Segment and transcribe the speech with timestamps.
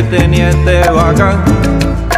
[0.00, 1.42] Que tenía este bacán,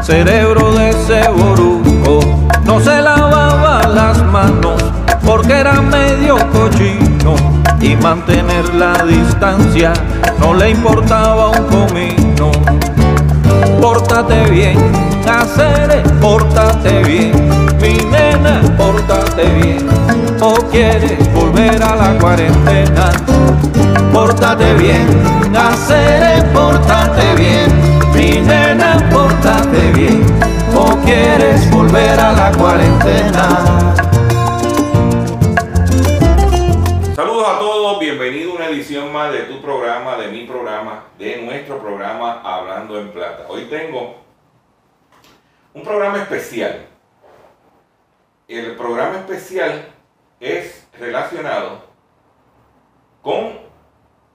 [0.02, 2.20] cerebro de ese boruco.
[2.64, 4.80] No se lavaba las manos
[5.24, 7.34] porque era medio cochino.
[7.80, 9.92] Y mantener la distancia
[10.38, 12.52] no le importaba un comino.
[13.80, 14.79] Pórtate bien,
[15.29, 17.32] hacer, pórtate bien,
[17.80, 19.88] mi nena, pórtate bien.
[20.40, 23.10] O quieres volver a la cuarentena,
[24.12, 27.71] pórtate bien, hacer, pórtate bien,
[29.73, 30.23] bien.
[30.76, 33.95] O quieres volver a la cuarentena.
[37.14, 41.42] Saludos a todos, bienvenido a una edición más de tu programa, de mi programa, de
[41.42, 43.46] nuestro programa Hablando en Plata.
[43.48, 44.16] Hoy tengo
[45.74, 46.86] un programa especial.
[48.48, 49.88] El programa especial
[50.40, 51.80] es relacionado
[53.23, 53.60] con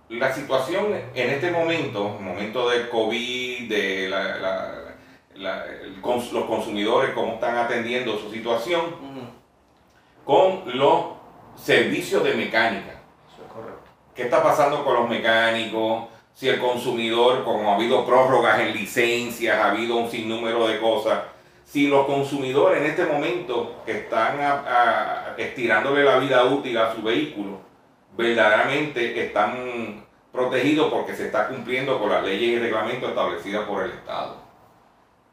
[0.10, 4.87] la situación en este momento, momento del COVID, de la-
[5.38, 8.82] la- el cons- los consumidores, cómo están atendiendo su situación,
[10.26, 11.06] con los
[11.56, 12.92] servicios de mecánica.
[13.34, 13.82] Eso es correcto.
[14.16, 16.06] ¿Qué está pasando con los mecánicos?
[16.34, 21.20] Si el consumidor, como ha habido prórrogas en licencias, ha habido un sinnúmero de cosas,
[21.66, 26.94] si los consumidores en este momento que están a- a- estirándole la vida útil a
[26.94, 27.60] su vehículo,
[28.16, 33.92] verdaderamente están protegidos porque se está cumpliendo con las leyes y reglamentos establecidas por el
[33.92, 34.47] Estado.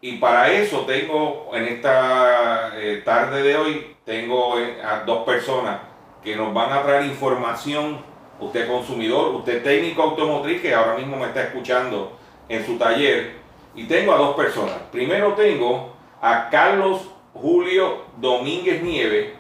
[0.04, 5.80] Y para eso tengo en esta eh, tarde de hoy, tengo eh, a dos personas
[6.22, 8.04] que nos van a traer información,
[8.38, 12.18] usted consumidor, usted técnico automotriz que ahora mismo me está escuchando
[12.50, 13.36] en su taller,
[13.74, 14.76] y tengo a dos personas.
[14.92, 19.32] Primero tengo a Carlos Julio Domínguez Nieve,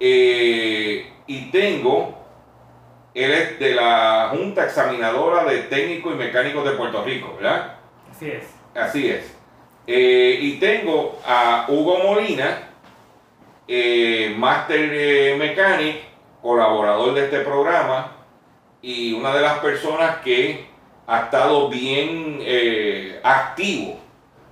[0.00, 2.24] eh, y tengo,
[3.12, 7.76] él es de la Junta Examinadora de Técnicos y Mecánicos de Puerto Rico, ¿verdad?
[8.10, 8.44] Así es.
[8.74, 9.43] Así es.
[9.86, 12.70] Eh, y tengo a Hugo Molina,
[13.68, 15.96] eh, Master eh, Mechanic,
[16.42, 18.12] colaborador de este programa
[18.82, 20.66] y una de las personas que
[21.06, 23.98] ha estado bien eh, activo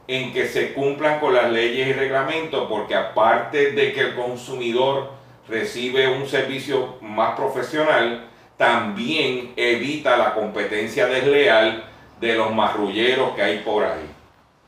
[0.09, 5.13] en que se cumplan con las leyes y reglamentos, porque aparte de que el consumidor
[5.49, 11.85] recibe un servicio más profesional, también evita la competencia desleal
[12.21, 14.22] de los marrulleros que hay por ahí.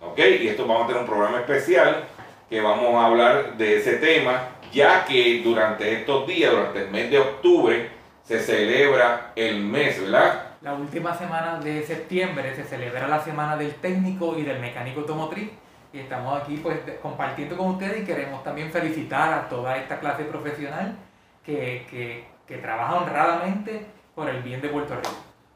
[0.06, 0.18] ¿Ok?
[0.18, 2.04] Y esto vamos a tener un programa especial
[2.48, 7.10] que vamos a hablar de ese tema, ya que durante estos días, durante el mes
[7.10, 7.90] de octubre,
[8.22, 10.42] se celebra el mes, ¿verdad?
[10.62, 15.50] La última semana de septiembre se celebra la semana del técnico y del mecánico automotriz.
[15.92, 20.24] Y estamos aquí pues compartiendo con ustedes y queremos también felicitar a toda esta clase
[20.24, 20.96] profesional
[21.44, 25.10] que, que, que trabaja honradamente por el bien de Puerto Rico.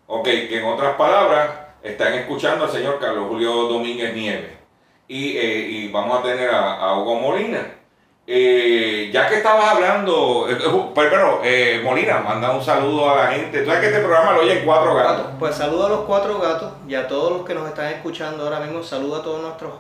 [0.06, 1.50] Ok, que en otras palabras,
[1.82, 4.58] están escuchando al señor Carlos Julio Domínguez Nieves.
[5.06, 7.74] Y, eh, y vamos a tener a, Hugo Molina.
[8.26, 10.58] Eh, ya que estabas hablando, eh,
[10.94, 11.40] pero
[11.82, 13.60] Molina, manda un saludo a la gente.
[13.60, 15.26] Tú sabes que este programa lo oyen cuatro gatos.
[15.38, 18.60] Pues saludo a los cuatro gatos y a todos los que nos están escuchando ahora
[18.60, 18.82] mismo.
[18.82, 19.72] Saludo a todos nuestros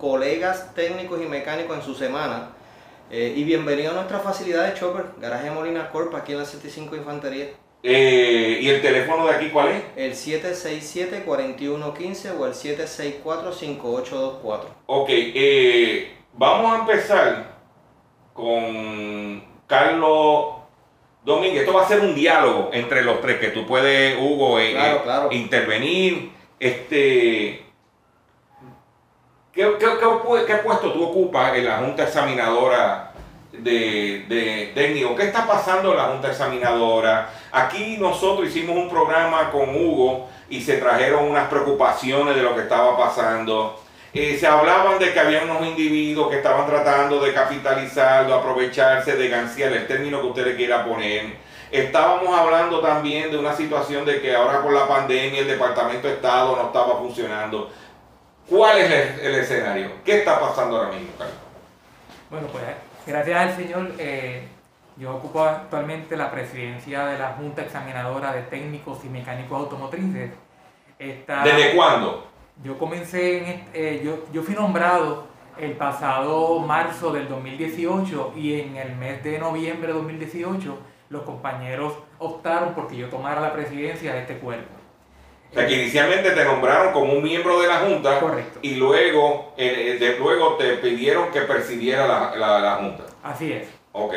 [0.00, 2.52] colegas técnicos y mecánicos en su semana.
[3.10, 7.48] Y bienvenido a nuestra facilidad de Chopper, Garaje Molina Corp, aquí en la 75 Infantería.
[7.84, 9.82] Eh, ¿Y el teléfono de aquí cuál es?
[9.96, 14.60] El 767-4115 o el 764-5824.
[14.86, 17.56] Ok, eh, vamos a empezar
[18.32, 20.44] con Carlos
[21.24, 21.62] Domínguez.
[21.62, 24.96] Esto va a ser un diálogo entre los tres, que tú puedes, Hugo, eh, Claro,
[24.96, 25.32] eh, claro.
[25.32, 26.30] intervenir.
[26.60, 27.64] Este,
[29.52, 33.12] ¿qué, qué, qué pu- qué puesto tú ocupas en la Junta Examinadora
[33.50, 35.16] de, de técnico?
[35.16, 37.28] ¿Qué está pasando en la Junta Examinadora?
[37.52, 42.62] Aquí nosotros hicimos un programa con Hugo y se trajeron unas preocupaciones de lo que
[42.62, 43.78] estaba pasando.
[44.14, 49.16] Eh, se hablaban de que había unos individuos que estaban tratando de capitalizar, de aprovecharse,
[49.16, 51.36] de ganciar, el término que usted le quiera poner.
[51.70, 56.14] Estábamos hablando también de una situación de que ahora con la pandemia el Departamento de
[56.14, 57.70] Estado no estaba funcionando.
[58.48, 59.92] ¿Cuál es el, el escenario?
[60.04, 61.36] ¿Qué está pasando ahora mismo, Carlos?
[62.30, 62.64] Bueno, pues
[63.04, 64.46] Gracias al Señor, eh,
[64.96, 70.30] yo ocupo actualmente la presidencia de la Junta Examinadora de Técnicos y Mecánicos Automotrices.
[70.98, 72.26] Esta- ¿Desde cuándo?
[72.62, 75.26] Yo comencé, en, eh, yo, yo fui nombrado
[75.58, 80.78] el pasado marzo del 2018 y en el mes de noviembre de 2018
[81.10, 84.70] los compañeros optaron porque yo tomara la presidencia de este cuerpo.
[85.50, 88.58] O sea, que inicialmente te nombraron como un miembro de la Junta Correcto.
[88.62, 93.02] y luego, eh, de, luego te pidieron que presidiera la, la, la Junta.
[93.22, 93.68] Así es.
[93.92, 94.14] Ok.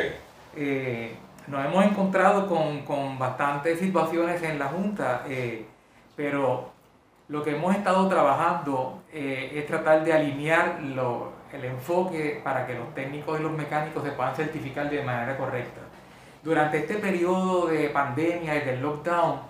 [0.56, 1.14] Eh,
[1.46, 5.66] nos hemos encontrado con, con bastantes situaciones en la Junta, eh,
[6.16, 6.70] pero
[7.28, 12.74] lo que hemos estado trabajando eh, es tratar de alinear lo- el enfoque para que
[12.74, 15.80] los técnicos y los mecánicos se puedan certificar de manera correcta.
[16.42, 19.40] Durante este periodo de pandemia y del lockdown,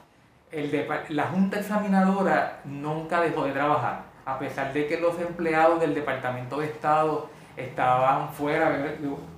[1.10, 6.58] la Junta Examinadora nunca dejó de trabajar, a pesar de que los empleados del Departamento
[6.58, 8.70] de Estado estaban fuera,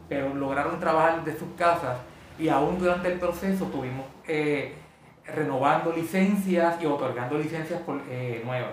[0.08, 1.98] pero lograron trabajar de sus casas
[2.38, 4.74] y aún durante el proceso tuvimos eh,
[5.26, 8.70] renovando licencias y otorgando licencias por- eh, nuevas.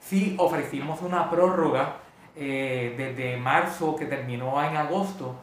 [0.00, 1.96] Sí ofrecimos una prórroga
[2.36, 5.34] eh, desde marzo que terminó en agosto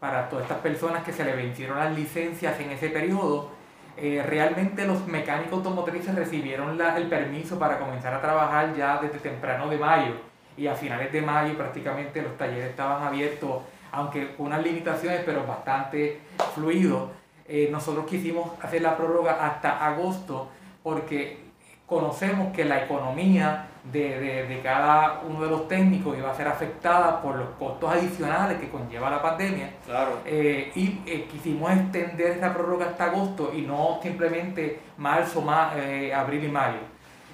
[0.00, 3.50] para todas estas personas que se le vencieron las licencias en ese periodo.
[3.96, 9.18] Eh, realmente los mecánicos automotrices recibieron la- el permiso para comenzar a trabajar ya desde
[9.18, 10.12] temprano de mayo
[10.56, 13.62] y a finales de mayo prácticamente los talleres estaban abiertos,
[13.92, 16.20] aunque con unas limitaciones, pero bastante
[16.54, 17.10] fluidos.
[17.46, 20.48] Eh, nosotros quisimos hacer la prórroga hasta agosto
[20.82, 21.38] porque
[21.86, 26.46] conocemos que la economía de, de- de cada uno de los técnicos iba a ser
[26.48, 29.70] afectada por los costos adicionales que conlleva la pandemia.
[29.84, 30.20] Claro.
[30.24, 35.72] Eh, y eh, quisimos extender esa prórroga hasta agosto y no simplemente marzo, ma-
[36.16, 36.78] abril y mayo,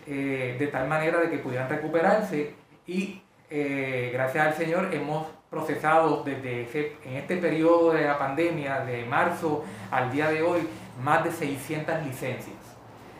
[0.06, 2.54] de tal manera de que pudieran recuperarse
[2.87, 3.20] y
[3.50, 9.65] gracias al Señor hemos procesado desde ese- en este periodo de la pandemia, de marzo
[9.91, 10.61] al día de hoy,
[11.03, 12.56] más de 600 licencias.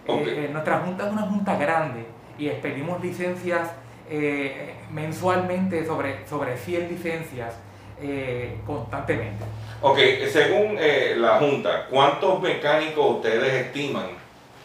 [0.07, 0.27] Eh, Ok.
[0.27, 2.05] eh, nuestra junta es una junta grande
[2.39, 3.71] y expedimos licencias
[4.11, 7.55] eh, mensualmente sobre, sobre 100 licencias
[8.01, 9.45] eh, constantemente.
[9.83, 9.99] Ok,
[10.31, 10.77] según
[11.21, 14.07] la Junta, ¿cuántos mecánicos ustedes estiman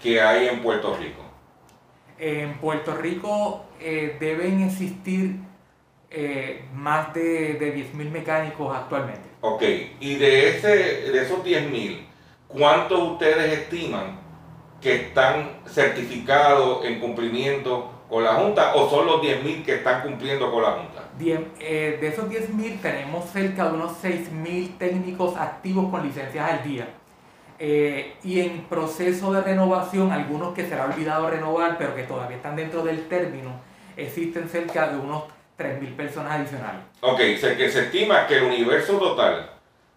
[0.01, 1.21] que hay en Puerto Rico?
[2.18, 5.36] En Puerto Rico deben existir
[6.13, 9.30] eh, más de, de 10.000 mecánicos actualmente.
[9.42, 9.63] Ok,
[10.00, 10.68] y de, ese,
[11.12, 12.06] de esos 10.000,
[12.48, 14.19] ¿cuántos ustedes estiman
[14.80, 20.51] que están certificados en cumplimiento con la Junta o son los 10.000 que están cumpliendo
[20.51, 21.04] con la Junta?
[21.19, 26.63] Diem- eh, de esos 10.000 tenemos cerca de unos 6.000 técnicos activos con licencias al
[26.63, 26.88] día.
[27.60, 32.38] Eh, y en proceso de renovación, algunos que se ha olvidado renovar, pero que todavía
[32.38, 33.51] están dentro del término,
[33.95, 35.24] existen cerca de unos
[35.57, 36.81] 3.000 personas adicionales.
[37.01, 39.50] Ok, se, que se estima que el universo total,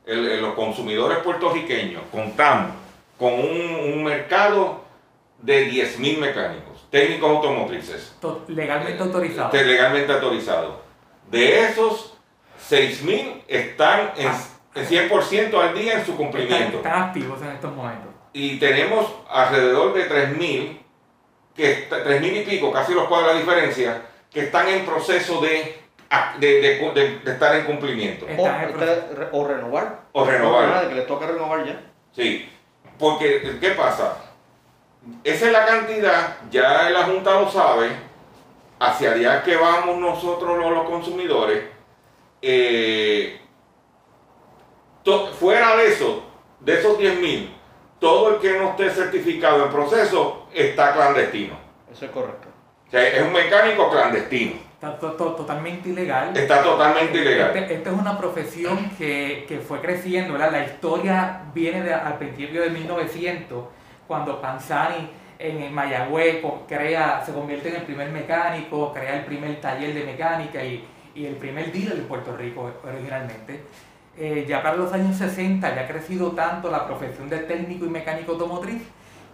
[0.05, 2.73] el- el- los consumidores puertorriqueños, contamos
[3.19, 4.85] con un, un mercado
[5.41, 9.53] de 10.000 mecánicos, técnicos automotrices, To- legalmente autorizados.
[9.53, 10.77] de- legalmente autorizados.
[11.31, 12.17] De esos,
[12.71, 14.29] 6.000 están en,
[14.75, 16.79] en 100% al día en su cumplimiento.
[16.79, 18.11] están activos en estos momentos.
[18.33, 20.79] Y tenemos alrededor de 3.000,
[21.55, 24.03] que está- 3.000 y pico, casi los cuadra la diferencia,
[24.37, 25.79] que están en proceso de,
[26.39, 28.27] de- de- de- de estar en cumplimiento.
[29.33, 30.01] O, renovar.
[30.13, 30.69] O renovar.
[30.69, 31.81] Nada, que le toca renovar ya.
[32.13, 32.47] Sí,
[32.99, 34.19] porque ¿qué pasa?
[35.25, 37.89] Esa es la cantidad, ya la Junta lo sabe,
[38.79, 41.65] hacia allá que vamos nosotros los, los consumidores.
[42.43, 43.41] eh,
[45.03, 46.25] to- fuera de eso,
[46.61, 47.57] de esos 10 mil,
[47.99, 51.59] todo el que no esté certificado en proceso está clandestino.
[51.91, 52.49] Eso es correcto.
[52.87, 54.53] O sea, es un mecánico clandestino.
[54.75, 56.37] Está to- to- totalmente ilegal.
[56.37, 57.57] Está totalmente ilegal.
[57.57, 60.53] Este- Esta es una profesión que, que fue creciendo, ¿verdad?
[60.53, 63.65] La historia viene de, al principio de 1900,
[64.07, 69.61] cuando Panzani en, Mayagüez co- crea, se convierte en el primer mecánico, crea el primer
[69.61, 73.63] taller de mecánica y, y el primer dealer en Puerto Rico originalmente.
[74.19, 77.91] Eh, ya para los años 60 ya ha crecido tanto la profesión de técnico y
[77.91, 78.83] mecánico automotriz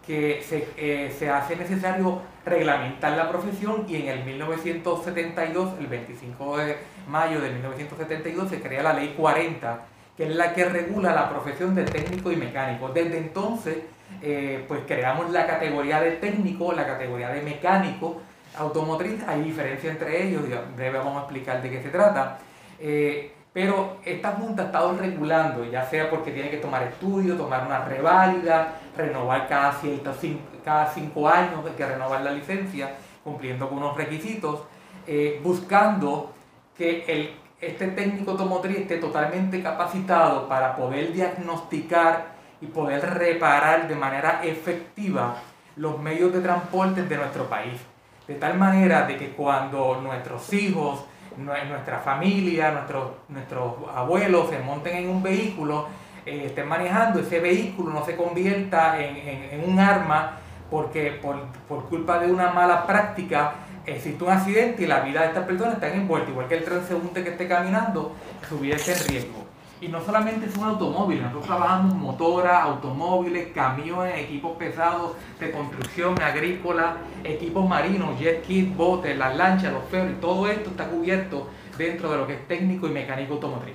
[0.07, 6.57] que se, eh, se hace necesario reglamentar la profesión y en el 1972, el 25
[6.59, 6.77] de
[7.09, 9.85] mayo de 1972, se crea la ley 40,
[10.17, 12.89] que es la que regula la profesión de técnico y mecánico.
[12.89, 13.79] Desde entonces,
[14.21, 18.21] eh, pues creamos la categoría de técnico, la categoría de mecánico
[18.57, 20.43] automotriz, hay diferencia entre ellos,
[20.77, 22.39] breve vamos a explicar de qué se trata.
[22.79, 27.67] Eh, pero esta Junta ha estado regulando, ya sea porque tiene que tomar estudios, tomar
[27.67, 33.69] una reválida, renovar cada, ciertos cin- cada cinco años, hay que renovar la licencia, cumpliendo
[33.69, 34.61] con unos requisitos,
[35.07, 36.33] eh, buscando
[36.77, 43.95] que el, este técnico automotriz esté totalmente capacitado para poder diagnosticar y poder reparar de
[43.97, 45.37] manera efectiva
[45.77, 47.81] los medios de transporte de nuestro país.
[48.27, 51.05] De tal manera de que cuando nuestros hijos,
[51.39, 55.87] nuestra familia, nuestros, nuestros abuelos se monten en un vehículo,
[56.25, 59.17] eh, estén manejando, ese vehículo no se convierta en,
[59.61, 60.39] en, un arma
[60.71, 61.37] porque por,
[61.69, 65.75] por, culpa de una mala práctica existe un accidente y la vida de estas personas
[65.75, 68.15] está envuelta, igual que el transeúnte que esté caminando,
[68.49, 69.42] su vida en riesgo.
[69.83, 76.99] Y no solamente son automóviles, nosotros trabajamos motoras, automóviles, camiones, equipos pesados de construcción agrícola,
[77.25, 82.17] equipos marinos, jet kit, botes, las lanchas, los ferries, todo esto está cubierto dentro de
[82.17, 83.75] lo que es técnico y mecánico automotriz.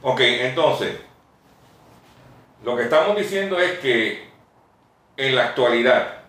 [0.00, 0.98] Ok, entonces,
[2.64, 4.26] lo que estamos diciendo es que
[5.18, 6.22] en la actualidad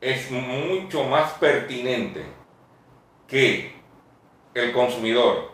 [0.00, 2.24] es mucho más pertinente
[3.28, 3.74] que
[4.54, 5.53] el consumidor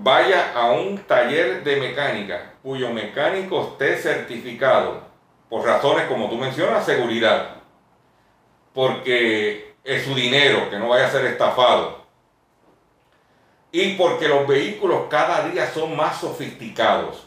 [0.00, 5.02] vaya a un taller de mecánica cuyo mecánico esté certificado
[5.48, 7.56] por razones como tú mencionas, seguridad,
[8.74, 12.04] porque es su dinero, que no vaya a ser estafado,
[13.72, 17.26] y porque los vehículos cada día son más sofisticados.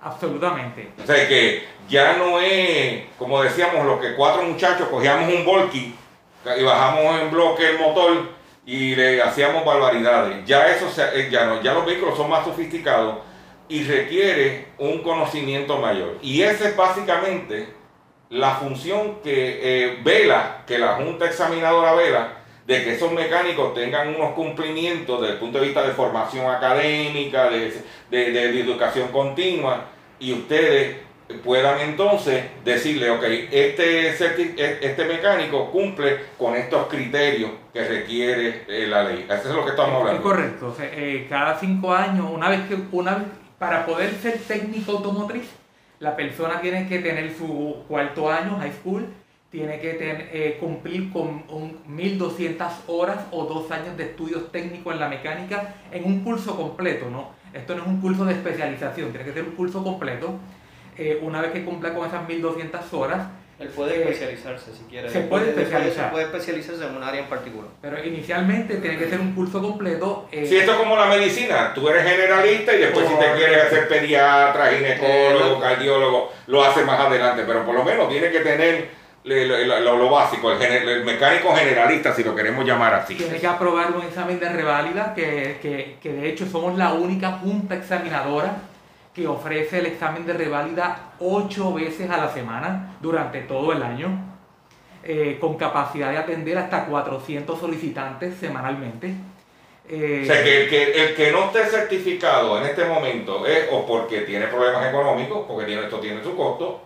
[0.00, 0.92] Absolutamente.
[1.02, 5.96] O sea que ya no es, como decíamos, lo que cuatro muchachos cogíamos un Volky
[6.56, 8.35] y bajamos en bloque el motor
[8.66, 10.44] y le hacíamos barbaridades.
[10.44, 13.18] Ya eso eh, ya no, ya los vehículos son más sofisticados
[13.68, 16.18] y requiere un conocimiento mayor.
[16.20, 17.68] Y esa es básicamente
[18.28, 24.14] la función que eh, vela, que la Junta Examinadora vela, de que esos mecánicos tengan
[24.14, 27.72] unos cumplimientos desde el punto de vista de formación académica, de,
[28.10, 29.84] de educación continua,
[30.18, 38.64] y ustedes puedan entonces decirle, ok, este, este mecánico cumple con estos criterios que requiere
[38.68, 39.26] eh, la ley.
[39.28, 40.20] Eso es lo que estamos hablando.
[40.20, 40.76] Es correcto.
[40.80, 43.24] Eh, cada cinco años, una vez que, una
[43.58, 45.50] para poder ser técnico automotriz,
[45.98, 49.06] la persona tiene que tener su cuarto año, high school,
[49.50, 55.00] tiene que eh, cumplir con un 1200 horas o dos años de estudios técnicos en
[55.00, 57.30] la mecánica en un curso completo, ¿no?
[57.54, 60.34] Esto no es un curso de especialización, tiene que ser un curso completo
[60.98, 63.26] eh, una vez que cumpla con esas 1200 horas,
[63.58, 65.08] él puede eh, especializarse si quiere.
[65.08, 66.10] Se puede, especializar.
[66.10, 67.70] puede especializarse en un área en particular.
[67.80, 70.28] Pero inicialmente tiene que ser un curso completo.
[70.30, 73.64] Eh, si esto es como la medicina, tú eres generalista y después si te quieres
[73.64, 77.44] hacer pediatra, ginecólogo, cardiólogo, lo haces más adelante.
[77.46, 78.88] Pero por lo menos tiene que tener
[79.24, 83.14] lo, básico, el, el, mecánico generalista, si lo queremos llamar así.
[83.14, 87.32] Tiene que aprobar un examen de reválida, que, que, que de hecho somos la única
[87.32, 88.56] junta examinadora
[89.16, 94.10] que ofrece el examen de reválida ocho veces a la semana durante todo el año,
[95.02, 99.14] eh, con capacidad de atender hasta 400 solicitantes semanalmente.
[99.88, 104.20] Eh, o sea, que el, que no esté certificado en este momento es o porque
[104.20, 106.82] tiene problemas económicos, porque tiene, esto tiene su costo,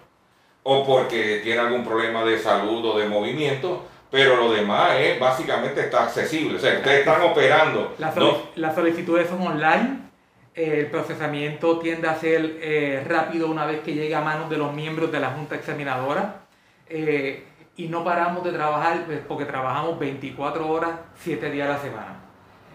[0.62, 5.80] o porque tiene algún problema de salud o de movimiento, pero lo demás es básicamente
[5.80, 6.58] está accesible.
[6.58, 7.96] O sea, ustedes están operando.
[8.54, 10.09] Las solicitudes son online
[10.54, 14.72] el procesamiento tiende a ser eh, rápido una vez que llega a manos de los
[14.74, 16.42] miembros de la Junta Examinadora
[16.88, 17.44] eh,
[17.76, 22.16] y no paramos de trabajar pues, porque trabajamos 24 horas, 7 días a la semana.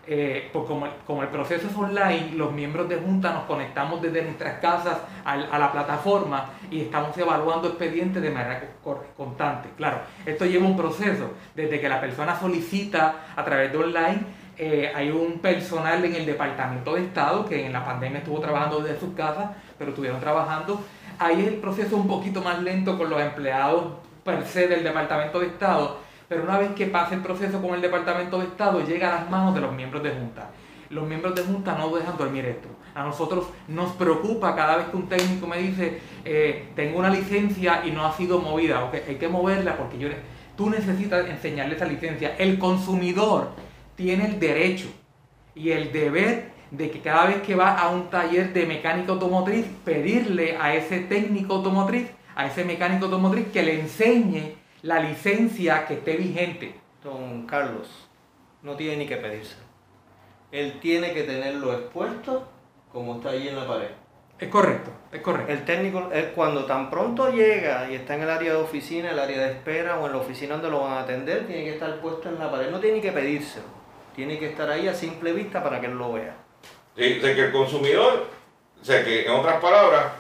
[0.08, 4.22] Eh, pues como, como, el proceso es online, los miembros de Junta nos conectamos desde
[4.22, 8.62] nuestras casas a, a la plataforma y estamos evaluando expedientes de manera
[9.18, 9.70] constante.
[9.76, 14.26] Claro, esto lleva un proceso, desde que la persona solicita a través de online
[14.58, 18.80] eh, hay un personal en el Departamento de Estado que en la pandemia estuvo trabajando
[18.80, 20.82] desde sus casas, pero estuvieron trabajando.
[21.20, 23.94] Ahí es el proceso un poquito más lento con los empleados
[24.24, 25.98] per se del Departamento de Estado,
[26.28, 29.30] pero una vez que pasa el proceso con el Departamento de Estado, llega a las
[29.30, 30.50] manos de los miembros de Junta.
[30.90, 32.70] Los miembros de Junta no dejan dormir esto.
[32.96, 37.82] A nosotros nos preocupa cada vez que un técnico me dice, eh, tengo una licencia
[37.86, 40.10] y no ha sido movida, okay, hay que moverla porque yo,
[40.56, 42.36] tú necesitas enseñarle esa licencia.
[42.38, 43.50] El consumidor
[43.96, 44.88] tiene el derecho
[45.54, 49.66] y el deber de que cada vez que va a un taller de mecánica automotriz,
[49.84, 55.96] pedirle a ese técnico automotriz, a ese mecánico automotriz, que le enseñe la licencia que
[55.96, 56.76] esté vigente.
[57.04, 58.10] Don Carlos,
[58.62, 59.56] no tiene ni que pedirse.
[60.52, 62.48] Él tiene que tenerlo expuesto
[62.92, 63.90] como está ahí en la pared.
[64.38, 65.54] Es correcto, es correcto.
[65.54, 69.40] El técnico, cuando tan pronto llega y está en el área de oficina, el área
[69.40, 72.28] de espera o en la oficina donde lo van a atender, tiene que estar puesto
[72.28, 72.70] en la pared.
[72.70, 73.75] No tiene ni que pedírselo
[74.16, 76.36] tiene que estar ahí a simple vista para que él lo vea.
[76.96, 78.28] Sí, que el consumidor,
[78.82, 80.14] o sea, que en otras palabras,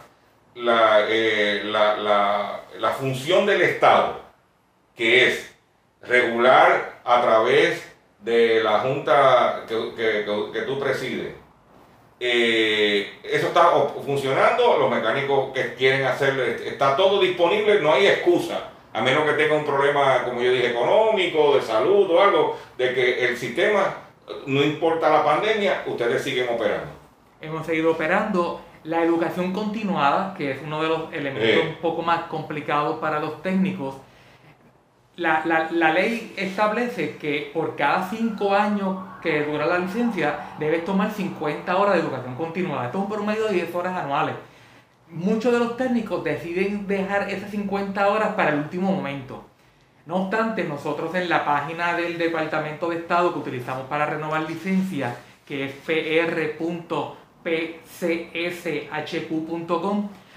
[0.56, 4.22] eh, la, la, función del Estado,
[4.96, 5.56] que es
[6.02, 11.34] regular a través de la junta que, que, que tú presides,
[12.20, 13.72] eh, eso está
[14.06, 19.34] funcionando, los mecánicos que quieren hacerlo, está todo disponible, no hay excusa, a menos que
[19.34, 23.94] tenga un problema, como yo dije, económico, de salud o algo, de que el sistema,
[24.48, 26.88] no importa la pandemia, ustedes siguen operando.
[27.42, 28.62] Hemos seguido operando.
[28.86, 33.42] La educación continuada, que es uno de los elementos un poco más complicados para los
[33.42, 33.96] técnicos,
[35.18, 40.86] la, la, la, ley establece que por cada cinco años que dura la licencia, debes
[40.86, 42.86] tomar 50 horas de educación continuada.
[42.86, 44.36] Esto es un promedio de 10 horas anuales.
[45.10, 49.46] Muchos de los técnicos deciden dejar esas 50 horas para el último momento.
[50.08, 55.16] No obstante, nosotros en la página del Departamento de Estado que utilizamos para renovar licencia,
[55.46, 56.90] que es pr.pcshq.com,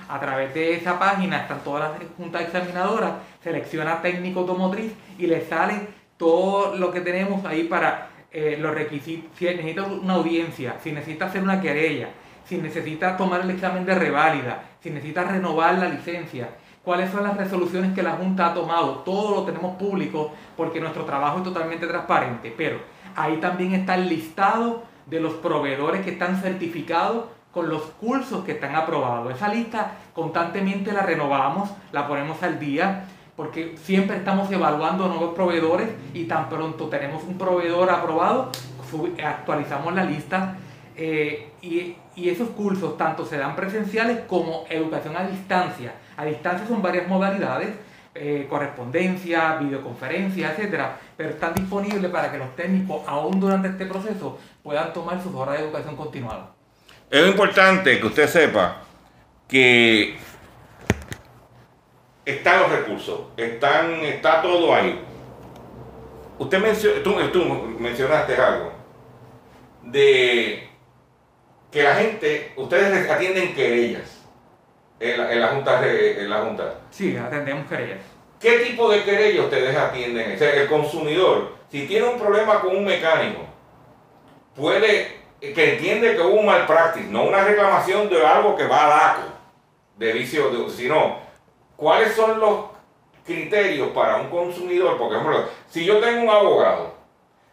[0.08, 5.46] a través de esa página están todas las juntas examinadoras, selecciona técnico automotriz y le
[5.46, 5.80] sale
[6.18, 9.30] todo lo que tenemos ahí para eh, los requisitos.
[9.38, 12.10] Si necesita una audiencia, si necesita hacer una querella,
[12.48, 16.48] si necesita tomar el examen de reválida, si necesita renovar la licencia,
[16.82, 19.00] cuáles son las resoluciones que la Junta ha tomado.
[19.00, 22.54] Todo lo tenemos público porque nuestro trabajo es totalmente transparente.
[22.56, 22.78] Pero
[23.14, 28.52] ahí también está el listado de los proveedores que están certificados con los cursos que
[28.52, 29.34] están aprobados.
[29.34, 33.04] Esa lista constantemente la renovamos, la ponemos al día,
[33.36, 38.50] porque siempre estamos evaluando nuevos proveedores y tan pronto tenemos un proveedor aprobado,
[39.24, 40.56] actualizamos la lista
[40.96, 45.94] eh, y, y, esos cursos tanto se dan presenciales como educación a distancia.
[46.16, 47.70] A distancia son varias modalidades,
[48.14, 54.38] eh, correspondencia, videoconferencia, etcétera, pero están disponibles para que los técnicos, aún durante este proceso,
[54.62, 56.50] puedan tomar sus horas de educación continuada.
[57.10, 58.82] Es importante que usted sepa
[59.46, 60.16] que
[62.24, 65.00] están los recursos, están, está todo ahí.
[66.38, 67.44] Usted mencionó, tú,
[67.78, 68.72] mencionaste algo
[69.82, 70.67] de
[71.70, 74.22] que la gente, ustedes atienden querellas
[75.00, 76.74] en la, en la junta, en la junta.
[76.90, 77.98] Sí, atendemos querellas.
[78.40, 80.34] ¿Qué tipo de querellas ustedes atienden?
[80.34, 83.40] O sea, el consumidor, si tiene un problema con un mecánico,
[84.54, 88.86] puede que entiende que hubo un mal practice, no una reclamación de algo que va
[88.86, 89.22] a DACO,
[89.96, 91.18] de vicio, sino
[91.76, 92.66] cuáles son los
[93.24, 94.96] criterios para un consumidor.
[94.96, 96.94] Por ejemplo, si yo tengo un abogado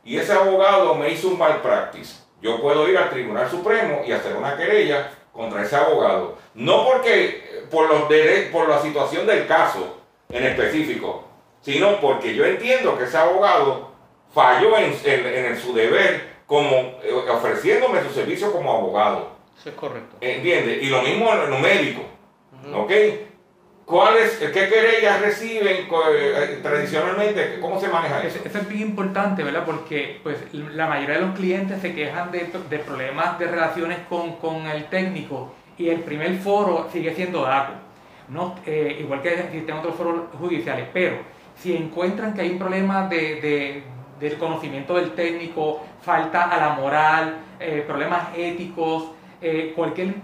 [0.03, 4.11] y ese abogado me hizo un mal practice, yo puedo ir al Tribunal Supremo y
[4.11, 6.37] hacer una querella contra ese abogado.
[6.53, 8.03] No porque por, los
[8.51, 9.97] por la situación del caso
[10.29, 11.23] en específico,
[11.61, 13.89] sino porque yo entiendo que ese abogado
[14.31, 19.31] falló en, en su deber como eh, ofreciéndome su servicio como abogado.
[19.59, 20.17] Eso es correcto.
[20.21, 20.83] ¿Entiendes?
[20.83, 22.01] Y lo mismo en lo médico.
[22.75, 22.91] ¿Ok?
[23.85, 27.59] ¿Cuáles, qué querellas reciben eh, tradicionalmente?
[27.61, 28.39] ¿Cómo se maneja eso?
[28.43, 29.63] Eso es bien importante, ¿verdad?
[29.63, 34.37] Porque pues, la mayoría de los clientes se quejan de, de problemas de relaciones con,
[34.37, 37.73] con, el técnico y el primer foro sigue siendo DACO.
[38.29, 41.17] No, eh, igual que existen otros foros judiciales, pero
[41.55, 43.83] si encuentran que hay un problema de, de
[44.19, 50.15] del conocimiento del técnico, falta a la moral, eh, problemas éticos, eh, cualquier,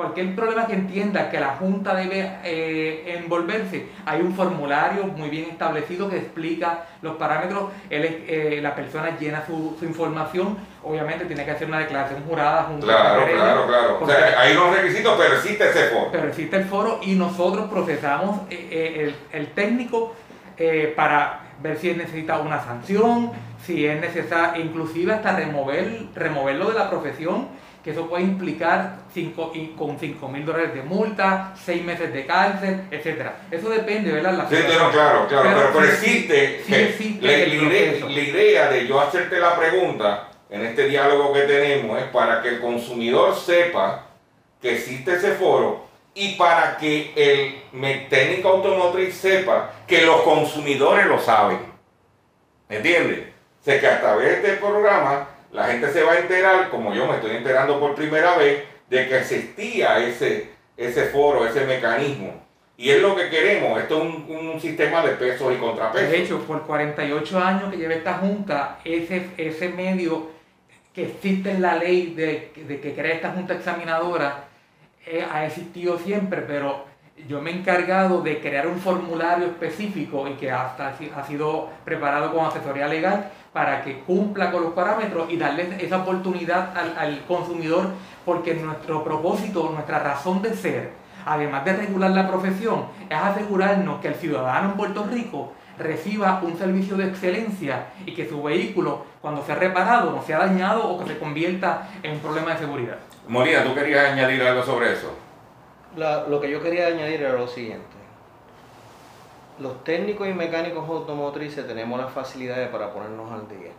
[0.00, 5.50] cualquier problema que entienda que la Junta debe eh, envolverse, hay un formulario muy bien
[5.50, 11.68] establecido que explica los parámetros, él, la persona llena su, información, obviamente tiene que hacer
[11.68, 15.88] una declaración jurada junto claro, Claro, claro, O sea, hay unos requisitos, pero existe ese
[15.88, 16.08] foro.
[16.10, 20.14] Pero existe el foro y nosotros procesamos el, el técnico
[20.96, 23.32] para ver si necesita una sanción,
[23.66, 27.48] si es necesario, inclusive hasta remover, removerlo de la profesión,
[27.82, 32.82] que eso puede implicar cinco, con 5 mil dólares de multa, 6 meses de cárcel,
[32.90, 33.30] etc.
[33.50, 34.34] Eso depende, ¿verdad?
[34.34, 36.64] La sí, claro, claro, pero, pero, existe,
[37.20, 42.50] la, idea de yo hacerte la pregunta en este diálogo que tenemos es para que
[42.50, 44.06] el consumidor sepa
[44.60, 51.18] que existe ese foro y para que el técnico automotriz sepa que los consumidores lo
[51.18, 51.60] saben.
[52.68, 53.28] ¿Me entiendes?
[53.64, 57.06] Sé que a través de este programa la gente se va a enterar, como yo
[57.06, 62.44] me estoy enterando por primera vez, de que existía ese, ese foro, ese mecanismo.
[62.76, 66.10] Y es lo que queremos, esto es un, sistema de pesos y contrapesos.
[66.10, 70.30] De hecho, por 48 años que lleva esta Junta, ese, ese medio
[70.94, 74.44] que existe en la ley de, de que crea esta Junta Examinadora,
[75.06, 76.84] eh, ha existido siempre, pero
[77.28, 82.32] yo me he encargado de crear un formulario específico y que hasta ha sido preparado
[82.32, 87.24] con asesoría legal para que cumpla con los parámetros y darle esa oportunidad al, al
[87.26, 87.86] consumidor,
[88.24, 90.90] porque nuestro propósito, nuestra razón de ser,
[91.26, 96.56] además de regular la profesión, es asegurarnos que el ciudadano en Puerto Rico reciba un
[96.56, 101.12] servicio de excelencia y que su vehículo, cuando sea reparado, no sea dañado o que
[101.12, 102.98] se convierta en un problema de seguridad.
[103.26, 105.29] Molina, ¿tú querías añadir algo sobre eso?
[105.96, 108.00] Lo que yo quería añadir era lo siguiente.
[109.58, 113.72] Los técnicos y mecánicos automotrices tenemos las facilidades para ponernos al día.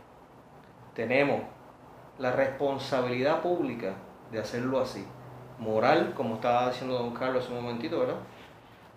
[0.93, 1.41] Tenemos
[2.19, 3.95] la responsabilidad pública
[4.31, 5.05] de hacerlo así.
[5.57, 8.17] Moral, como estaba diciendo don Carlos hace un momentito, ¿verdad?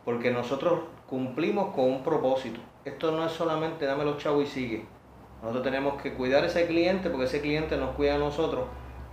[0.05, 2.61] Porque nosotros cumplimos con un propósito.
[2.85, 4.85] Esto no es solamente dame los chavos y sigue.
[5.41, 8.65] Nosotros tenemos que cuidar a ese cliente porque ese cliente nos cuida a nosotros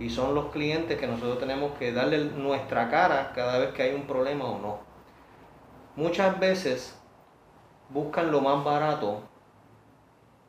[0.02, 3.94] y son los clientes que nosotros tenemos que darle nuestra cara cada vez que hay
[3.94, 4.78] un problema o no.
[5.94, 6.98] Muchas veces
[7.88, 9.20] buscan lo más barato,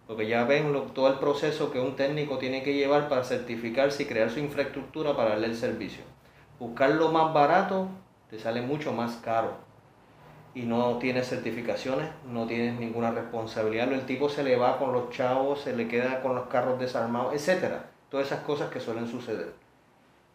[0.08, 4.06] porque ya ven todo el proceso que un técnico tiene que llevar para certificarse y
[4.08, 6.04] crear su infraestructura para darle el servicio.
[6.60, 7.88] Buscar lo más barato
[8.30, 9.52] te sale mucho más caro
[10.56, 13.92] y no tienes certificaciones, no tienes ninguna responsabilidad.
[13.92, 17.34] El tipo se le va con los chavos, se le queda con los carros desarmados,
[17.34, 17.93] etcétera.
[18.14, 19.54] Todas esas cosas que suelen suceder.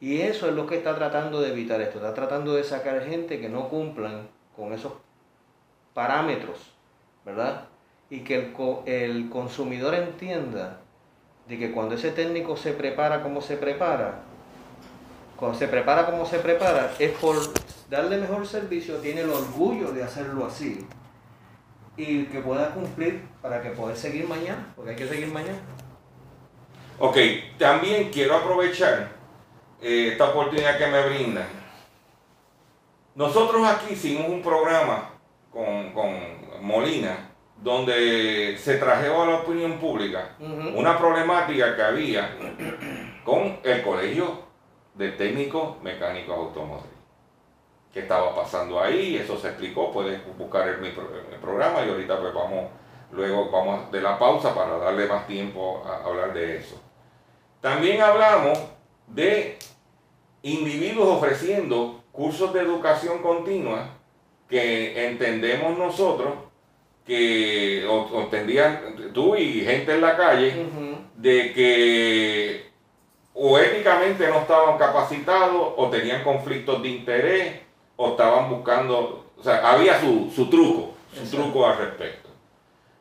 [0.01, 1.99] Y eso es lo que está tratando de evitar esto.
[1.99, 4.95] Está tratando de sacar gente que no cumplan con esos
[5.95, 6.59] parámetros,
[7.25, 7.67] ¿verdad?
[8.11, 10.81] Y que el, el consumidor entienda
[11.47, 14.23] de que cuando ese técnico se prepara como se prepara,
[15.37, 17.37] cuando se prepara como se prepara, es por
[17.89, 20.85] darle mejor servicio, tiene el orgullo de hacerlo así
[21.97, 25.61] y que pueda cumplir para que pueda seguir mañana, porque hay que seguir mañana.
[27.01, 27.17] Ok,
[27.59, 29.11] también quiero aprovechar
[29.81, 31.47] eh, esta oportunidad que me brindan.
[33.15, 35.11] Nosotros aquí hicimos un programa
[35.53, 35.93] con,
[36.61, 40.37] Molina donde se trajo a la opinión pública
[40.75, 42.37] una problemática que había
[43.25, 44.43] con el colegio
[44.95, 46.99] de técnicos mecánicos automotrices.
[47.93, 49.17] ¿Qué estaba pasando ahí?
[49.17, 50.91] Eso se explicó, puedes buscar en mi,
[51.41, 52.71] programa y ahorita pues vamos,
[53.13, 56.88] luego vamos de la pausa para darle más tiempo a hablar de eso.
[57.61, 58.59] También hablamos
[59.07, 59.59] de
[60.43, 63.91] individuos ofreciendo cursos de educación continua
[64.49, 66.35] que entendemos nosotros
[67.07, 70.67] que o, entendían tú y gente en la calle
[71.17, 72.69] de que
[73.35, 77.61] o éticamente no estaban capacitados o tenían conflictos de interés
[77.97, 82.29] o estaban buscando, o sea, había su, truco, su truco al respecto.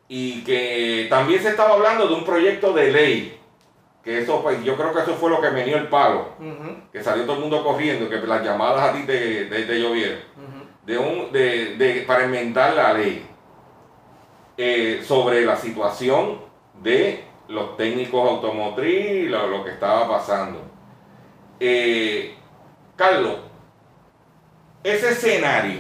[0.08, 3.37] Y que también se estaba hablando de un proyecto de ley,
[4.04, 6.30] que eso, pues, yo creo que eso fue lo que me dio el palo,
[6.92, 10.20] que salió todo el mundo corriendo, que las llamadas a ti te, te, llovieron,
[10.86, 13.28] de un, de, para enmendar la ley
[14.58, 16.40] eh, sobre la situación
[16.82, 20.62] de los técnicos automotriz, lo, lo que estaba pasando.
[21.60, 22.36] Eh,
[22.96, 23.38] Carlos,
[24.84, 25.80] ese escenario,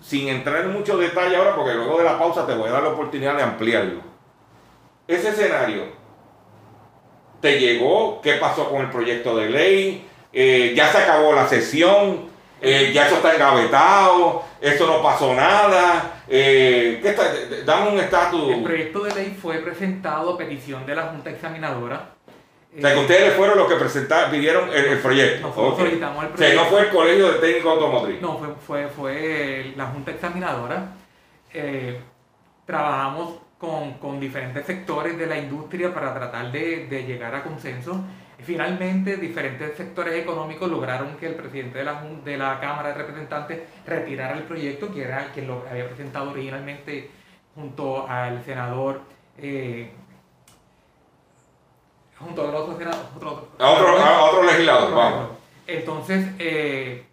[0.00, 2.82] sin entrar en mucho detalle ahora, porque luego de la pausa te voy a dar
[2.82, 4.00] la oportunidad de ampliarlo.
[5.08, 5.84] Ese escenario,
[7.40, 8.20] ¿te llegó?
[8.20, 10.06] ¿Qué pasó con el proyecto de ley?
[10.32, 12.30] Eh, ¿Ya se acabó la sesión?
[12.60, 14.42] Eh, ¿Ya eso está engavetado?
[14.60, 16.22] ¿Eso no pasó nada?
[16.28, 17.32] Eh, ¿qué está?
[17.64, 18.52] Dame un estatus.
[18.52, 22.16] El proyecto de ley fue presentado a petición de la Junta Examinadora
[22.76, 25.48] o sea, que ustedes fueron los que presentaron, pidieron el, proyecto.
[25.48, 26.60] Nosotros solicitamos el proyecto.
[26.60, 28.20] O sea, no fue el Colegio de Técnico Automotriz.
[28.20, 30.92] No, fue, fue, fue la Junta Examinadora.
[31.54, 31.98] Eh,
[32.66, 38.04] trabajamos con, con, diferentes sectores de la industria para tratar de, de llegar a consenso.
[38.38, 43.60] Finalmente, diferentes sectores económicos lograron que el presidente de la, de la Cámara de Representantes
[43.86, 47.10] retirara el proyecto, que era el que lo había presentado originalmente
[47.54, 49.00] junto al senador
[49.38, 49.90] eh,
[52.18, 55.28] junto a otro, otro, a otro, a otro legislador, vamos.
[55.66, 57.04] Entonces, eh,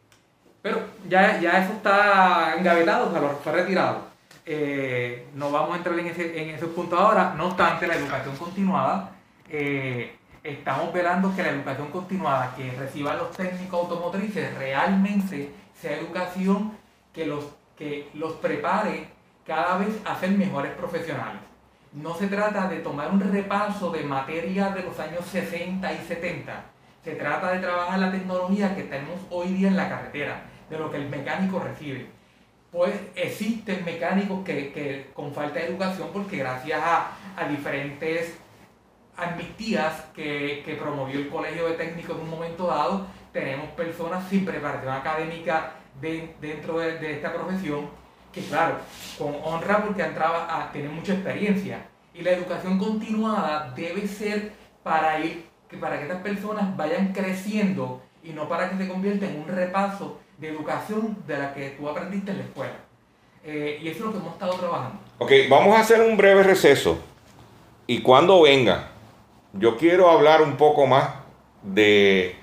[0.62, 0.80] pero
[1.10, 4.13] ya, ya eso está engavetado, o sea, lo fue retirado.
[4.46, 8.36] Eh, no vamos a entrar en ese, en esos puntos ahora, no obstante, la educación
[8.36, 9.16] continuada,
[9.50, 16.78] eh, estamos velando que la educación continuada que reciban los técnicos automotrices realmente sea educación
[17.14, 17.46] que los,
[17.78, 19.08] que los prepare
[19.46, 21.54] cada vez a ser mejores profesionales
[21.94, 26.66] no se trata de tomar un repaso de materia de los años 60 y 70.
[27.04, 30.90] Se trata de trabajar la tecnología que tenemos hoy día en la carretera, de lo
[30.90, 32.08] que el mecánico recibe.
[32.74, 38.36] Pues existen mecánicos que, con falta de educación, porque gracias a, diferentes
[39.16, 44.44] amnistías que, que, promovió el Colegio de Técnicos en un momento dado, tenemos personas sin
[44.44, 47.88] preparación académica dentro de esta profesión
[48.34, 48.78] que claro,
[49.18, 51.86] con honra porque han a, tienen mucha experiencia.
[52.14, 58.02] Y la educación continuada debe ser para, ir, que para que estas personas vayan creciendo
[58.24, 61.88] y no para que se convierta en un repaso de educación de la que tú
[61.88, 62.76] aprendiste en la escuela.
[63.44, 65.00] Eh, y eso es lo que hemos estado trabajando.
[65.20, 66.98] Ok, vamos a hacer un breve receso.
[67.88, 68.92] Y cuando venga,
[69.54, 71.10] yo quiero hablar un poco más
[71.62, 72.36] de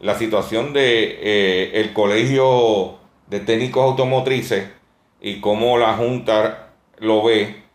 [0.00, 4.70] la situación de eh, el colegio de técnicos automotrices
[5.20, 7.66] y cómo la junta lo ve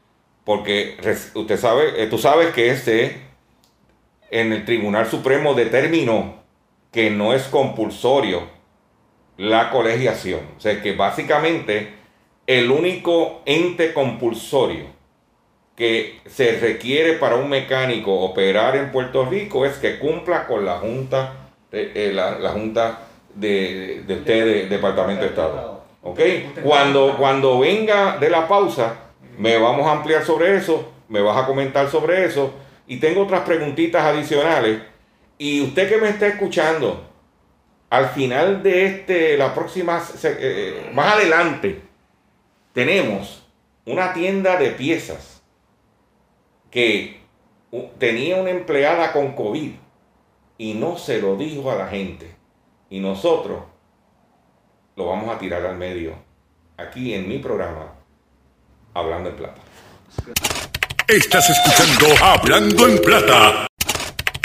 [0.44, 0.98] porque
[1.36, 3.22] usted sabe, eh, tú sabes que este
[4.32, 6.42] en el Tribunal Supremo determinó
[6.92, 8.48] que no es compulsorio
[9.42, 10.42] la colegiación.
[10.56, 11.94] O sea que básicamente
[12.46, 14.86] el único ente compulsorio
[15.76, 20.78] que se requiere para un mecánico operar en Puerto Rico es que cumpla con la
[20.78, 23.00] Junta, eh, la, Junta
[23.34, 25.82] de, de usted, Departamento de Estado.
[26.04, 26.20] ¿Ok?
[26.64, 28.96] Cuando, cuando venga de la pausa,
[29.40, 32.54] me vamos a ampliar sobre eso, me vas a comentar sobre eso
[32.86, 34.82] y tengo otras preguntitas adicionales.
[35.40, 37.11] Y usted que me está escuchando,
[37.92, 41.82] al final de este, la próxima, eh, más adelante,
[42.74, 43.46] tenemos
[43.86, 45.42] una tienda de piezas
[46.72, 47.20] que
[47.98, 49.72] tenía una empleada con COVID
[50.58, 52.34] y no se lo dijo a la gente.
[52.90, 53.60] Y nosotros
[54.96, 56.16] lo vamos a tirar al medio
[56.78, 57.94] aquí en mi programa
[58.94, 59.62] Hablando en Plata.
[61.10, 63.68] Estás escuchando Hablando en Plata.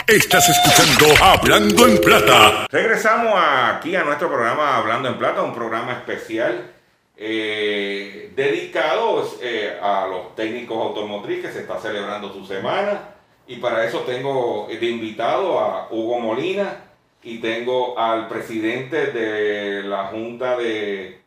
[0.09, 2.69] Estás escuchando Hablando en Plata.
[2.71, 6.71] Regresamos aquí a nuestro programa Hablando en Plata, un programa especial
[7.17, 13.01] eh, dedicado eh, a los técnicos automotrices que se está celebrando su semana.
[13.49, 16.85] Y para eso tengo de invitado a Hugo Molina
[17.25, 21.21] y tengo al presidente de la Junta de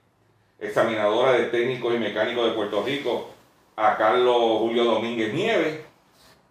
[0.57, 3.29] examinadora de técnicos y mecánicos de Puerto Rico,
[3.75, 5.88] a Carlos Julio Domínguez Nieves.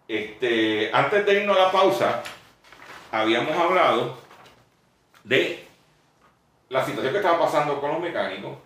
[0.09, 2.23] Este, antes de irnos a la pausa,
[3.11, 4.17] habíamos hablado
[5.23, 5.63] de
[6.69, 8.57] la situación que estaba pasando con los mecánicos,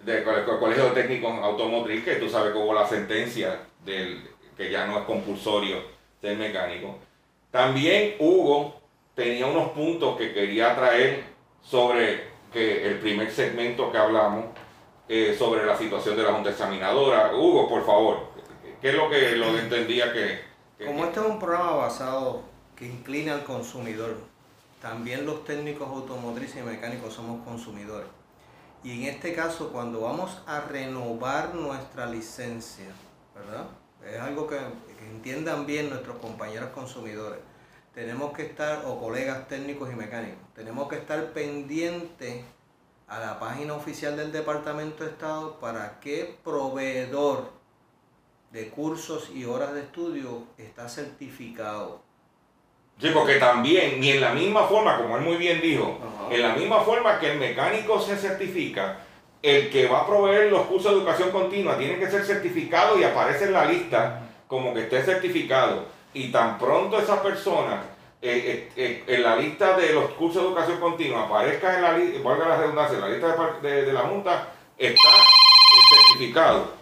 [0.00, 4.86] del Colegio de Técnicos Automotriz, que tú sabes que hubo la sentencia del que ya
[4.86, 5.76] no es compulsorio
[6.22, 6.98] ser mecánico.
[7.50, 8.80] También Hugo
[9.14, 11.22] tenía unos puntos que quería traer
[11.60, 14.46] sobre que el primer segmento que hablamos
[15.06, 17.30] eh, sobre la situación de la Junta Examinadora.
[17.34, 18.28] Hugo, por favor,
[18.80, 20.51] ¿qué es lo que lo entendía que,
[20.86, 22.42] Como este es un programa basado
[22.76, 24.16] que inclina al consumidor,
[24.80, 28.08] también los técnicos automotrices y mecánicos somos consumidores.
[28.82, 32.86] Y en este caso, cuando vamos a renovar nuestra licencia,
[33.34, 33.66] ¿verdad?
[34.04, 34.56] Es algo que,
[34.98, 37.38] que entiendan bien nuestros compañeros consumidores
[37.94, 42.44] tenemos que estar, o colegas técnicos y mecánicos, tenemos que estar pendientes
[43.06, 47.50] a la página oficial del Departamento de Estado para qué proveedor
[48.52, 52.02] de cursos y horas de estudio está certificado.
[53.00, 55.98] Sí, porque también, ni en la misma forma, como él muy bien dijo,
[56.30, 58.98] en la misma forma que el mecánico se certifica,
[59.42, 63.02] el que va a proveer los cursos de educación continua tiene que ser certificado y
[63.02, 65.86] aparece en la lista como que esté certificado.
[66.14, 67.82] Y tan pronto esa persona
[68.20, 71.98] eh, eh, eh, en la lista de los cursos de educación continua aparezca en la
[71.98, 75.08] lista, valga la redundancia, en la lista de, la Junta, está
[75.90, 76.81] certificado.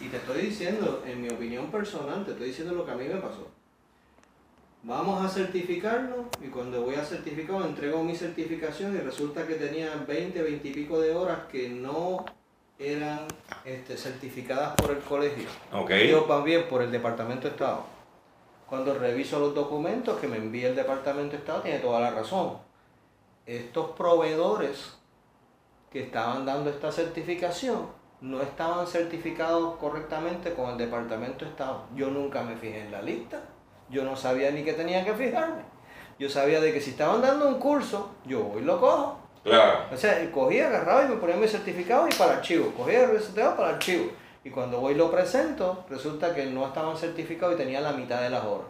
[0.00, 3.04] Y te estoy diciendo, en mi opinión personal, te estoy diciendo lo que a mí
[3.04, 3.46] me pasó.
[4.82, 9.94] Vamos a certificarlo y cuando voy a certificar entrego mi certificación y resulta que tenía
[10.08, 12.24] 20, 20 y pico de horas que no
[12.78, 13.26] eran
[13.66, 15.48] este, certificadas por el colegio.
[15.70, 16.08] Okay.
[16.08, 17.84] Yo también por el Departamento de Estado.
[18.66, 22.56] Cuando reviso los documentos que me envía el Departamento de Estado, tiene toda la razón.
[23.44, 24.94] Estos proveedores
[25.92, 31.84] que estaban dando esta certificación no estaban certificados correctamente con el Departamento de Estado.
[31.94, 33.40] Yo nunca me fijé en la lista.
[33.88, 35.62] Yo no sabía ni que tenía que fijarme.
[36.18, 39.18] Yo sabía de que si estaban dando un curso, yo voy y lo cojo.
[39.42, 39.86] Claro.
[39.90, 42.72] O sea, cogía, agarraba y me ponía mi certificado y para archivo.
[42.76, 44.10] Cogía el certificado para archivo.
[44.44, 48.20] Y cuando voy y lo presento, resulta que no estaban certificados y tenía la mitad
[48.20, 48.68] de las horas.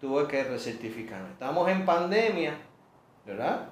[0.00, 1.30] Tuve que recertificarme.
[1.30, 2.58] Estamos en pandemia,
[3.24, 3.68] ¿verdad?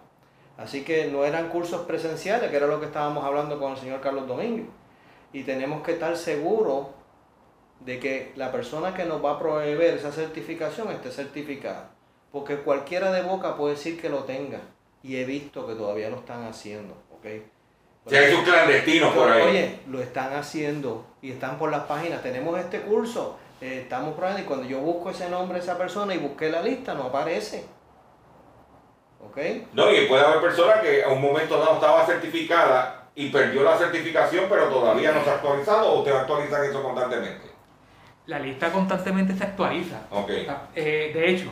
[0.57, 4.00] Así que no eran cursos presenciales, que era lo que estábamos hablando con el señor
[4.00, 4.66] Carlos Domínguez.
[5.35, 6.87] Y tenemos que estar seguros
[7.81, 11.90] de que la persona que nos va a proveer esa certificación esté certificada.
[12.31, 14.61] Porque cualquiera de boca puede decir que lo tenga
[15.03, 17.27] y he visto que todavía lo están haciendo, ¿ok?
[18.07, 19.42] Si hay un clandestino por ahí.
[19.42, 22.23] Oye, lo están haciendo y están por las páginas.
[22.23, 26.14] Tenemos este curso, eh, estamos probando y cuando yo busco ese nombre de esa persona
[26.14, 27.64] y busqué la lista, no aparece.
[29.20, 29.38] ¿Ok?
[29.73, 33.77] No, y puede haber personas que a un momento dado estaba certificada y perdió la
[33.77, 37.50] certificación, pero todavía no se ha actualizado o te actualizan eso constantemente.
[38.27, 40.00] La lista constantemente se actualiza.
[40.11, 40.31] Ok.
[40.74, 41.50] Eh, de hecho,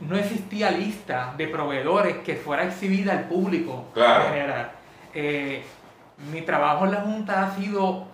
[0.00, 4.24] no existía lista de proveedores que fuera exhibida al público claro.
[4.24, 4.72] en general.
[5.14, 5.62] Eh,
[6.32, 8.06] mi trabajo en la Junta ha sido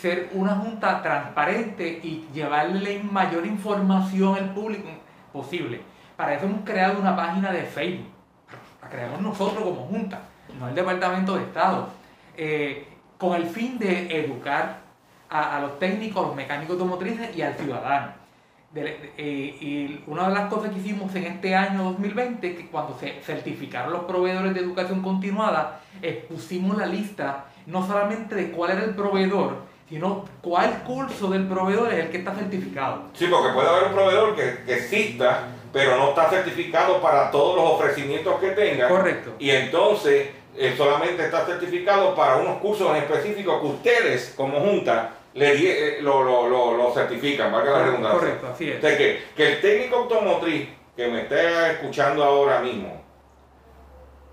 [0.00, 4.88] ser una Junta transparente y llevarle mayor información al público
[5.32, 5.80] posible.
[6.16, 8.19] Para eso hemos creado una página de Facebook.
[8.82, 10.20] La creamos nosotros como Junta,
[10.58, 11.88] no el Departamento de Estado.
[12.36, 12.86] Eh,
[13.18, 14.80] con el fin de educar
[15.28, 18.20] a, a los técnicos, a los mecánicos automotrices y al ciudadano.
[18.72, 23.20] Eh, y una de las cosas que hicimos en este año 2020, que cuando se
[23.22, 28.94] certificaron los proveedores de educación continuada, expusimos la lista no solamente de cuál era el
[28.94, 33.02] proveedor, sino cuál curso del proveedor es el que está certificado.
[33.12, 37.56] Sí, porque puede haber un proveedor que, que exista, pero no está certificado para todos
[37.56, 38.88] los ofrecimientos que tenga.
[38.88, 39.32] Correcto.
[39.40, 45.10] Y entonces eh, solamente está certificado para unos cursos en específico que ustedes como junta
[45.34, 48.18] le eh, lo, lo, lo, lo certifican, valga la redundancia.
[48.20, 48.80] Correcto, así O es.
[48.80, 53.00] sea, que, que el técnico automotriz que me esté escuchando ahora mismo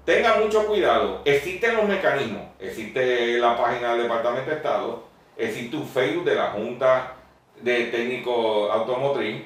[0.05, 1.21] tenga mucho cuidado.
[1.25, 2.43] Existen los mecanismos.
[2.59, 5.03] Existe la página del Departamento de Estado,
[5.37, 7.13] existe un Facebook de la Junta
[7.61, 9.43] de Técnico Automotriz,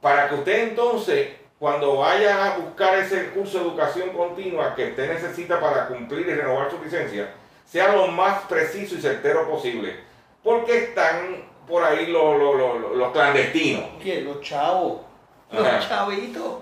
[0.00, 5.12] para que usted entonces, cuando vaya a buscar ese curso de educación continua que usted
[5.12, 7.30] necesita para cumplir y renovar su licencia,
[7.64, 9.96] sea lo más preciso y certero posible.
[10.42, 13.84] Porque están por ahí los, los, los- los clandestinos.
[13.98, 15.00] Oye, los chavos,
[15.52, 15.86] los Ajá.
[15.86, 16.60] chavitos.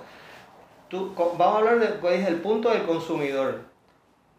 [0.88, 3.61] Tú, vamos a hablar de cuál es el punto del consumidor.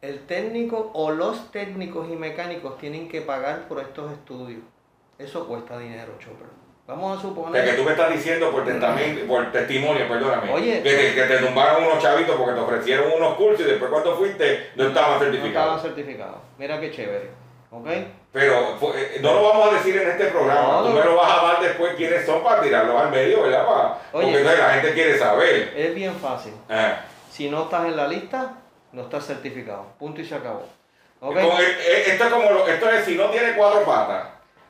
[0.01, 4.61] El técnico o los técnicos y mecánicos tienen que pagar por estos estudios.
[5.17, 6.47] Eso cuesta dinero, Chopper.
[6.85, 7.75] Vamos a O sea, que suponer.
[7.75, 10.81] tú me estás diciendo por, testamento, por testimonio, perdóname, Oye.
[10.83, 14.15] que, te, que te tumbaron unos chavitos porque te ofrecieron unos cursos y después cuando
[14.15, 15.75] fuiste no estaban No certificados.
[15.77, 16.37] estaban certificados.
[16.57, 17.29] Mira qué chévere.
[17.71, 17.87] ¿Ok?
[18.31, 20.61] Pero fue- eh, no lo vamos a decir en este programa.
[20.61, 20.95] No, Tú no.
[20.95, 23.65] me lo vas a dar después quiénes son para tirarlos al medio, ¿verdad?
[23.67, 25.73] Para- porque entonces la gente quiere saber.
[25.75, 26.53] Es bien fácil.
[26.69, 27.01] Ah.
[27.29, 28.53] Si no estás en la lista,
[28.91, 29.85] no estás certificado.
[29.99, 30.63] Punto y se acabó.
[31.19, 31.33] ¿Ok?
[31.33, 34.27] Con el- eh, esto es como lo- esto es si no tiene cuatro patas,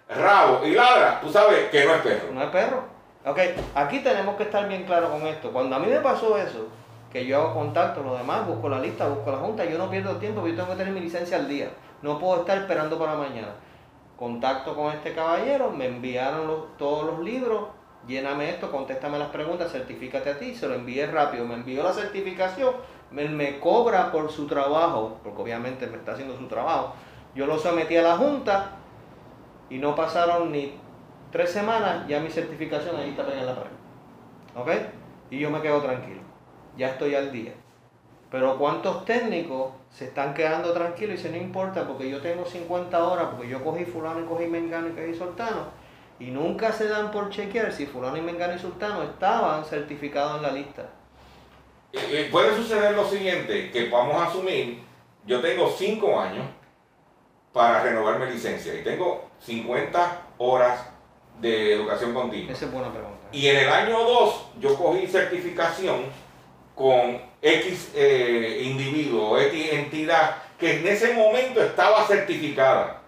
[0.09, 2.31] rabo y ladra, tú sabes que no es perro.
[2.33, 2.83] No es perro.
[3.25, 3.39] Ok,
[3.75, 5.51] aquí tenemos que estar bien claros con esto.
[5.51, 6.67] Cuando a mí me pasó eso,
[7.11, 10.15] que yo hago contacto, lo demás, busco la lista, busco la junta, yo no pierdo
[10.17, 11.69] tiempo, yo tengo que tener mi licencia al día.
[12.01, 13.49] No puedo estar esperando para mañana.
[14.15, 17.67] Contacto con este caballero, me enviaron los- todos los libros,
[18.07, 21.93] lléname esto, contéstame las preguntas, certifícate a ti, se lo envié rápido, me envió la
[21.93, 22.73] certificación,
[23.11, 26.93] me, me cobra por su trabajo, porque obviamente me está haciendo su trabajo.
[27.35, 28.71] Yo lo sometí a la junta
[29.69, 30.73] y no pasaron ni
[31.31, 33.71] tres semanas, ya mi certificación ahí está pegada en la pared.
[34.55, 34.69] ¿Ok?
[35.29, 36.21] Y yo me quedo tranquilo.
[36.77, 37.53] Ya estoy al día.
[38.31, 43.03] Pero ¿cuántos técnicos se están quedando tranquilos y dicen, no importa, porque yo tengo 50
[43.03, 45.67] horas, porque yo cogí fulano y cogí mengano y cogí sultano,
[46.19, 50.43] y nunca se dan por chequear si fulano y mengano y sultano estaban certificados en
[50.43, 50.89] la lista.
[51.93, 54.83] Eh, puede suceder lo siguiente, que vamos a asumir,
[55.25, 56.45] yo tengo 5 años
[57.53, 60.85] para renovar mi licencia y tengo 50 horas
[61.39, 62.53] de educación continua.
[62.53, 63.27] Esa es buena pregunta.
[63.31, 66.05] Y en el año 2 yo cogí certificación
[66.75, 73.01] con X eh, individuo, X entidad que en ese momento estaba certificada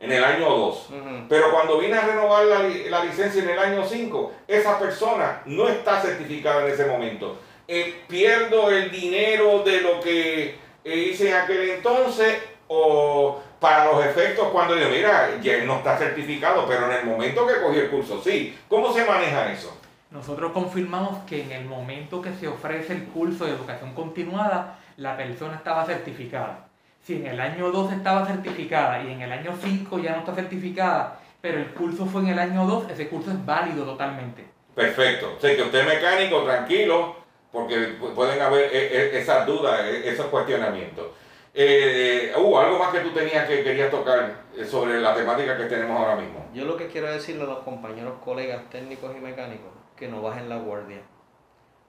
[0.00, 0.90] en el año 2.
[0.90, 1.26] Ujú.
[1.28, 5.68] Pero cuando vine a renovar la, la licencia en el año 5, esa persona no
[5.68, 7.38] está certificada en ese momento.
[7.66, 12.36] Eh, pierdo el dinero de lo que eh, hice en aquel entonces
[12.68, 17.06] o para los efectos cuando yo, mira, ya él no está certificado, pero en el
[17.06, 18.54] momento que cogí el curso, sí.
[18.68, 19.74] ¿Cómo se maneja eso?
[20.10, 25.16] Nosotros confirmamos que en el momento que se ofrece el curso de educación continuada, la
[25.16, 26.68] persona estaba certificada.
[27.02, 30.34] Si en el año 2 estaba certificada y en el año 5 ya no está
[30.34, 34.44] certificada, pero el curso fue en el año 2, ese curso es válido totalmente.
[34.74, 35.36] Perfecto.
[35.40, 37.23] Sé que usted es mecánico, tranquilo,
[37.54, 41.06] porque pu- pueden haber eh, eh, esas dudas, eh, esos cuestionamientos.
[41.54, 46.16] Eh, algo más que tú tenías que querías tocar sobre la temática que tenemos ahora
[46.16, 46.44] mismo.
[46.52, 50.48] Yo lo que quiero decirle a los compañeros, colegas técnicos y mecánicos, que no bajen
[50.48, 51.00] la guardia.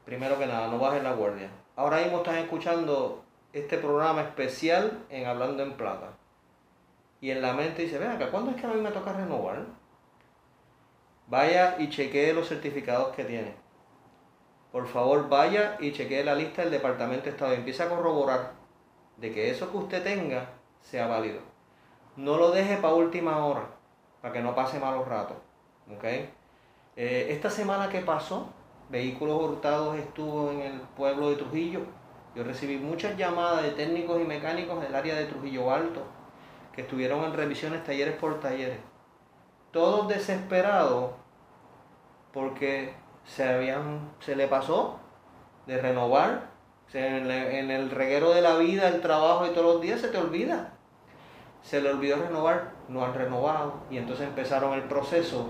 [0.05, 1.49] Primero que nada, no bajen la guardia.
[1.75, 6.11] Ahora mismo están escuchando este programa especial en Hablando en Plata.
[7.19, 9.63] Y en la mente dice, ven acá, ¿cuándo es que a mí me toca renovar?
[11.27, 13.55] Vaya y chequee los certificados que tiene.
[14.75, 18.51] Por favor, vaya y chequee la lista del Departamento de Estado y empiece a corroborar
[19.15, 20.49] de que eso que usted tenga
[20.81, 21.39] sea válido.
[22.17, 23.69] No lo deje para última hora,
[24.21, 25.37] para que no pase malos ratos.
[25.95, 26.03] ¿ok?
[26.03, 28.49] Eh, esta semana que pasó,
[28.89, 31.79] Vehículos Hurtados estuvo en el pueblo de Trujillo.
[32.35, 36.01] Yo recibí muchas llamadas de técnicos y mecánicos del área de Trujillo Alto
[36.73, 38.79] que estuvieron en revisiones talleres por talleres.
[39.71, 41.11] Todos desesperados
[42.33, 44.99] porque se, habían, se le pasó
[45.67, 46.43] de renovar
[46.93, 50.09] en, el- en el reguero de la vida, el trabajo y todos los días se
[50.09, 50.71] te olvida.
[51.63, 55.49] Se le olvidó renovar, no han renovado y entonces empezaron el proceso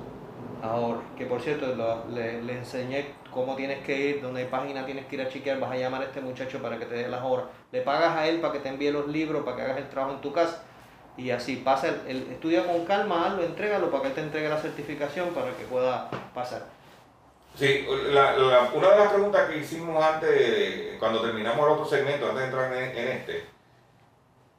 [0.61, 0.99] ahora.
[1.17, 1.67] Que por cierto,
[2.13, 5.71] le, le enseñé cómo tienes que ir, dónde página tienes que ir a chequear, vas
[5.71, 7.45] a llamar a este muchacho para que te dé las horas.
[7.71, 10.15] Le pagas a él para que te envíe los libros, para que hagas el trabajo
[10.15, 10.63] en tu casa.
[11.17, 15.29] Y así pasa, el, estudia con calma, hazlo, entrégalo para que te entregue la certificación
[15.29, 16.74] para que pueda pasar.
[17.55, 22.25] Sí, la- la- una de las preguntas que hicimos antes, cuando terminamos el otro segmento,
[22.25, 23.45] antes de entrar en, en este,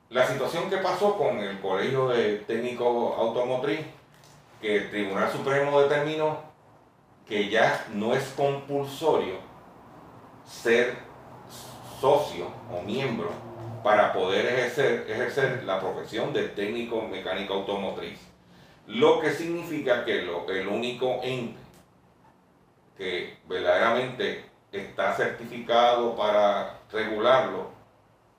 [0.08, 3.80] la situación que pasó con el Colegio de Técnicos Automotriz,
[4.62, 6.38] que el Tribunal Supremo determinó
[7.28, 9.34] que ya no es compulsorio
[10.46, 10.94] ser
[12.00, 13.28] socio o miembro
[13.82, 18.18] para poder ejercer, ejercer la profesión de técnico mecánico automotriz.
[18.86, 21.58] Lo que significa que lo- el único ente
[22.96, 27.70] que verdaderamente está certificado para regularlo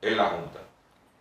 [0.01, 0.60] es la Junta.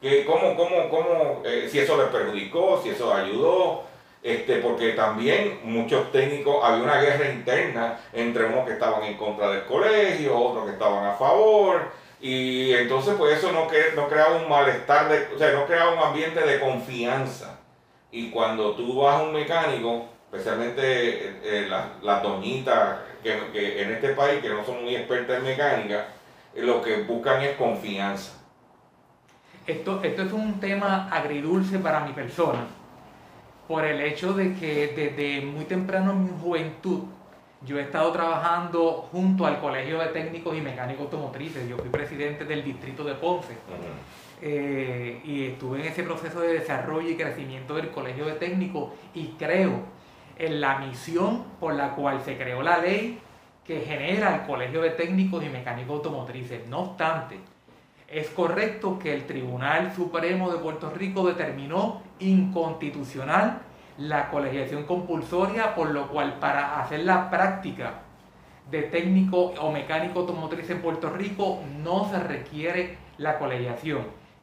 [0.01, 3.84] Que cómo, cómo, cómo, eh, si eso les perjudicó, si eso ayudó,
[4.22, 9.51] este, porque también muchos técnicos, había una guerra interna entre unos que estaban en contra
[9.51, 14.37] del colegio, otros que estaban a favor, y entonces pues eso no, cre- no creaba
[14.37, 17.59] un malestar, de, o sea, no creaba un ambiente de confianza.
[18.11, 20.82] Y cuando tú vas a un mecánico, especialmente
[21.28, 25.39] eh, eh, las, las doñitas que, que en este país, que no son muy expertas
[25.39, 26.07] en mecánica,
[26.55, 28.33] lo que buscan es confianza.
[29.66, 32.66] Esto, esto es un tema agridulce para mi persona,
[33.66, 37.03] por el hecho de que desde muy temprano en mi juventud
[37.62, 41.68] yo he estado trabajando junto al Colegio de Técnicos y Mecánicos Automotrices.
[41.68, 43.55] Yo fui presidente del distrito de Ponce
[44.41, 49.29] eh, y estuve en ese proceso de desarrollo y crecimiento del Colegio de Técnicos y
[49.39, 49.95] creo
[50.39, 53.20] en la misión por la cual se creó la ley
[53.64, 56.66] que genera el Colegio de Técnicos y Mecánicos Automotrices.
[56.68, 57.41] No obstante,
[58.09, 63.62] es correcto que el Tribunal Supremo de Puerto Rico determinó inconstitucional
[63.99, 68.03] la colegiación compulsoria, por lo cual para hacer la práctica
[68.70, 74.03] de técnico o mecánico automotriz en Puerto Rico no se requiere la colegiación.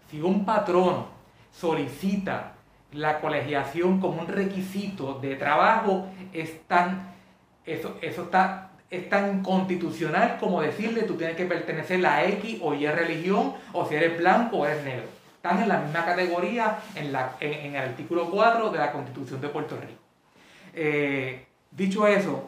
[0.10, 1.08] Si un patrono
[1.52, 2.53] solicita
[2.94, 7.12] la colegiación como un requisito de trabajo, es tan,
[7.66, 12.74] eso, eso está, es tan constitucional como decirle tú tienes que pertenecer a X o
[12.74, 15.06] Y religión, o si eres blanco o eres negro.
[15.36, 19.50] Están en la misma categoría en, la, en, el artículo 4 de la Constitución de
[19.50, 20.00] Puerto Rico.
[20.74, 22.46] Eh, dicho eso,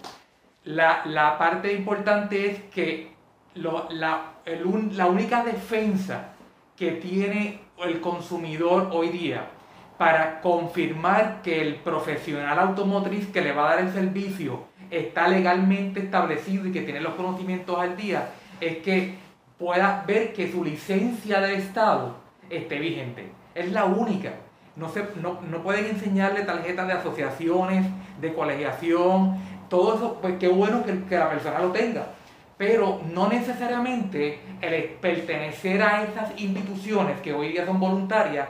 [0.64, 3.12] la, la parte importante es que
[3.56, 6.30] lo- la, el la única defensa
[6.78, 9.50] que tiene el consumidor hoy día
[9.98, 16.02] para confirmar que el profesional automotriz que le va a dar el servicio está legalmente
[16.02, 18.30] establecido y que tiene los conocimientos al día
[18.60, 19.16] es que
[19.58, 22.16] pueda ver que su licencia del Estado
[22.50, 23.32] esté vigente.
[23.54, 24.34] Es la única.
[24.76, 27.86] No, se, no, no pueden enseñarle tarjetas de asociaciones,
[28.20, 29.38] de colegiación,
[29.70, 32.08] todo eso, pues qué bueno que, que la persona lo tenga.
[32.58, 38.48] Pero no necesariamente el pertenecer a esas instituciones que hoy día son voluntarias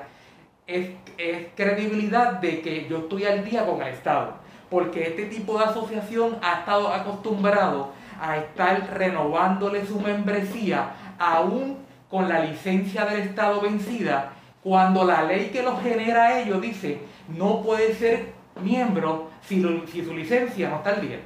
[0.67, 4.33] es, es credibilidad de que yo estoy al día con el Estado.
[4.69, 10.89] Porque este tipo de asociación ha estado acostumbrado a estar renovándole su membresía
[11.19, 11.77] aún
[12.09, 14.31] con la licencia del Estado vencida,
[14.63, 19.85] cuando la ley que los genera a ellos dice no puede ser miembro si, lo-
[19.87, 21.19] si su licencia no está al día.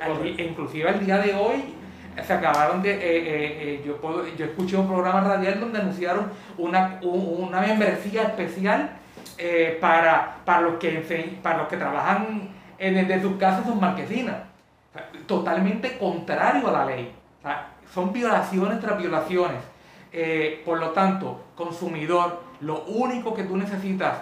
[0.00, 1.62] Al inclusive al día de hoy
[2.26, 2.92] se acabaron de...
[2.92, 3.98] eh, eh, eh, yo,
[4.36, 8.90] yo escuché un programa radial donde anunciaron una, un- una membresía especial
[9.80, 14.36] para, para, los que, para los que trabajan en, desde sus casas sus marquesinas.
[15.26, 17.12] Totalmente contrario a la ley.
[17.92, 19.58] Son violaciones tras violaciones.
[20.64, 24.18] Por lo tanto, consumidor, lo único que tú necesitas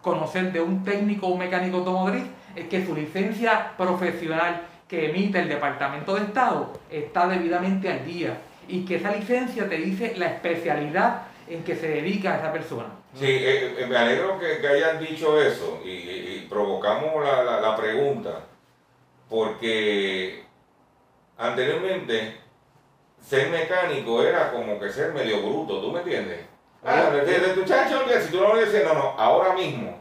[0.00, 2.24] conocer de un técnico o un mecánico automotriz
[2.54, 8.38] es que su licencia profesional que emite el Departamento de Estado está debidamente al día
[8.68, 12.86] y que esa licencia te dice la especialidad en que se dedica esa persona.
[13.14, 17.76] Sí, eh, eh, me alegro que, que hayan dicho eso y, provocamos la, la- la
[17.76, 18.44] pregunta
[19.28, 20.44] porque
[21.36, 22.36] anteriormente
[23.20, 26.40] ser mecánico era como que ser medio bruto, ¿tú me entiendes?
[26.84, 29.98] Ah, Oye, desde tu chacho, si tú no lo dices, no, no, ahora mismo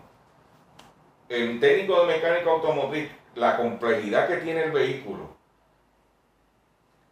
[1.27, 5.36] el técnico de mecánico automotriz, la complejidad que tiene el vehículo,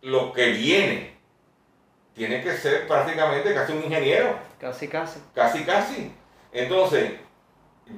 [0.01, 1.13] lo que viene,
[2.13, 4.37] tiene que ser prácticamente casi un ingeniero.
[4.59, 5.19] Casi, casi.
[5.33, 6.11] Casi, casi.
[6.51, 7.11] Entonces,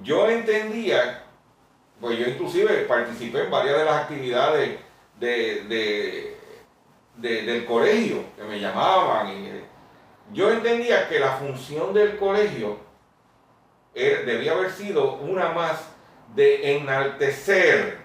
[0.02, 1.24] yo entendía,
[2.00, 4.80] pues yo inclusive participé en varias de las actividades
[5.20, 6.38] de, de-
[7.18, 9.52] de- del colegio, que me llamaban, y,
[10.34, 12.78] yo entendía que la función del colegio
[13.94, 15.88] debía haber sido una más
[16.36, 18.05] de enaltecer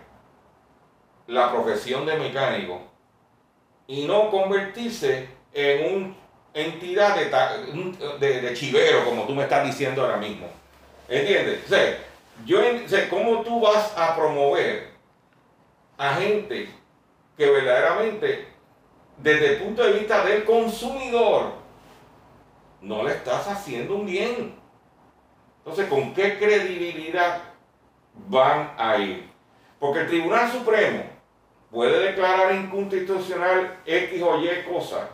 [1.30, 2.80] la profesión de mecánico
[3.86, 6.14] y no convertirse en una
[6.52, 10.48] entidad de, de, chivero, como tú me estás diciendo ahora mismo.
[11.08, 11.64] ¿Entiendes?
[11.66, 11.98] O sea,
[12.44, 14.90] yo sé ¿cómo tú vas a promover
[15.96, 16.68] a gente
[17.36, 18.48] que verdaderamente,
[19.18, 21.52] desde el punto de vista del consumidor,
[22.80, 24.54] no le estás haciendo un bien?
[25.58, 27.42] Entonces, ¿con qué credibilidad
[28.28, 29.30] van a ir?
[29.78, 31.19] Porque el Tribunal Supremo
[31.70, 35.08] puede declarar inconstitucional X o Y cosa,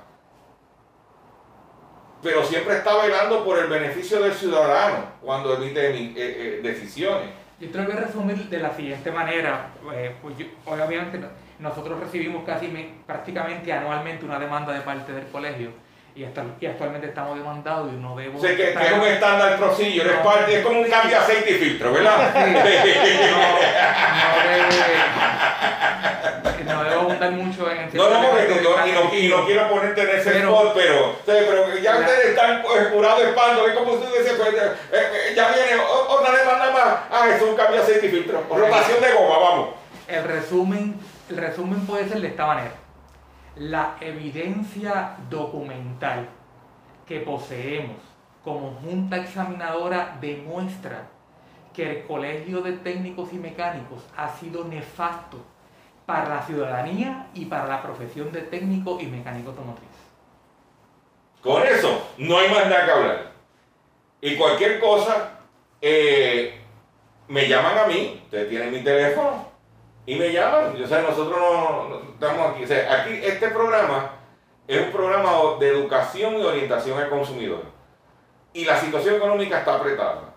[2.22, 7.30] pero siempre está velando por el beneficio del ciudadano cuando emite eh, eh, decisiones.
[7.60, 10.34] Yo creo que resumir de la siguiente manera, eh, pues
[10.66, 11.20] obviamente
[11.58, 12.68] nosotros recibimos casi
[13.06, 15.70] prácticamente anualmente una demanda de parte del colegio
[16.16, 18.40] y, actualmente estamos demandados y no debo...
[18.40, 21.54] Sé que, es un estándar prosillo, es, parte, es como un cambio de aceite y
[21.54, 22.34] filtro, ¿verdad?
[26.64, 28.18] no, debo abundar mucho en el No, no,
[28.86, 33.20] y, no, y no quiero ponerte en ese spot, pero, pero ya ustedes están jurados
[33.20, 37.28] de espalda, es como usted decía, pues, eh, eh, ya viene otra demanda más, ah,
[37.28, 39.68] es un cambio de aceite y filtro, rotación de goma, vamos.
[40.08, 40.98] El resumen,
[41.28, 42.85] el resumen puede ser de esta manera
[43.56, 46.28] la evidencia documental
[47.06, 47.96] que poseemos
[48.44, 51.08] como Junta Examinadora demuestra
[51.74, 55.38] que el Colegio de Técnicos y Mecánicos ha sido nefasto
[56.06, 59.88] para la ciudadanía y para la profesión de técnico y mecánico automotriz.
[61.42, 63.32] Con eso no hay más nada que hablar.
[64.20, 65.40] Y cualquier cosa,
[65.80, 66.60] eh,
[67.28, 69.55] me llaman a mí, ustedes tienen mi teléfono,
[70.06, 70.80] y me llaman.
[70.82, 72.64] O sea, nosotros no, estamos aquí.
[72.64, 74.12] O sea, aquí este programa
[74.66, 77.62] es un programa de educación y orientación al consumidor.
[78.52, 80.35] Y la situación económica está apretada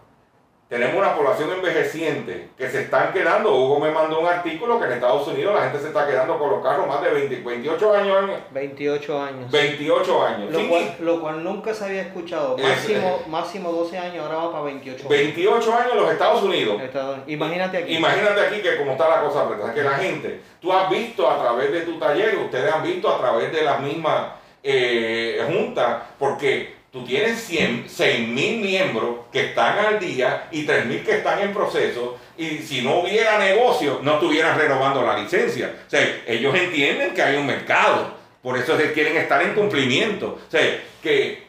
[0.69, 3.55] tenemos una población envejeciente que se están quedando.
[3.55, 6.51] Hugo me mandó un artículo que en Estados Unidos la gente se está quedando con
[6.51, 8.27] los carros más de 28 años.
[8.51, 9.51] 28 años.
[9.51, 10.51] 28 años.
[10.99, 12.55] Lo, cual, nunca se había escuchado.
[12.55, 15.09] Máximo, máximo 12 años, ahora va para 28 años.
[15.09, 16.81] 28 años en los Estados Unidos.
[17.25, 17.95] Imagínate aquí.
[17.95, 19.73] Imagínate aquí que como está la cosa apretada.
[19.73, 23.17] Que la gente, tú has visto a través de tu taller, ustedes han visto a
[23.17, 29.99] través de las mismas eh, juntas, porque tú tienes 6 mil miembros que están al
[29.99, 34.57] día y 3 mil que están en proceso y si no hubiera negocio no estuvieran
[34.57, 35.75] renovando la licencia.
[35.85, 40.39] O sea, ellos entienden que hay un mercado, por eso quieren estar en cumplimiento.
[40.47, 41.47] O sea, que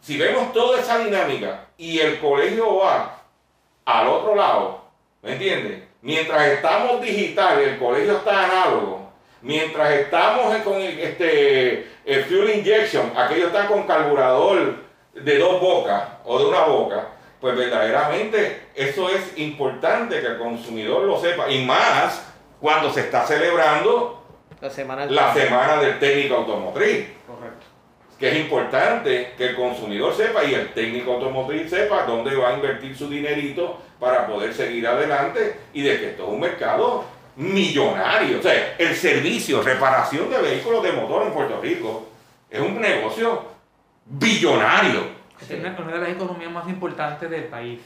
[0.00, 3.22] si vemos toda esa dinámica y el colegio va
[3.84, 4.84] al otro lado,
[5.22, 5.82] ¿me entiendes?
[6.00, 9.12] Mientras estamos digitales, el colegio está análogo,
[9.42, 14.76] mientras estamos con este el fuel injection, aquellos están con carburador
[15.14, 17.08] de dos bocas o de una boca,
[17.40, 21.50] pues verdaderamente eso es importante que el consumidor lo sepa.
[21.50, 24.22] Y más cuando se está celebrando
[24.60, 27.08] la semana, la semana del técnico automotriz.
[27.26, 27.66] Correcto.
[28.18, 32.54] Que es importante que el consumidor sepa y el técnico automotriz sepa dónde va a
[32.54, 37.04] invertir su dinerito para poder seguir adelante y de que esto es un mercado
[37.36, 38.38] millonario.
[38.38, 42.08] O sea, el servicio, reparación de vehículos de motor en Puerto Rico
[42.50, 43.44] es un negocio
[44.04, 45.22] billonario.
[45.40, 47.80] Es una, de las economías más importantes del país.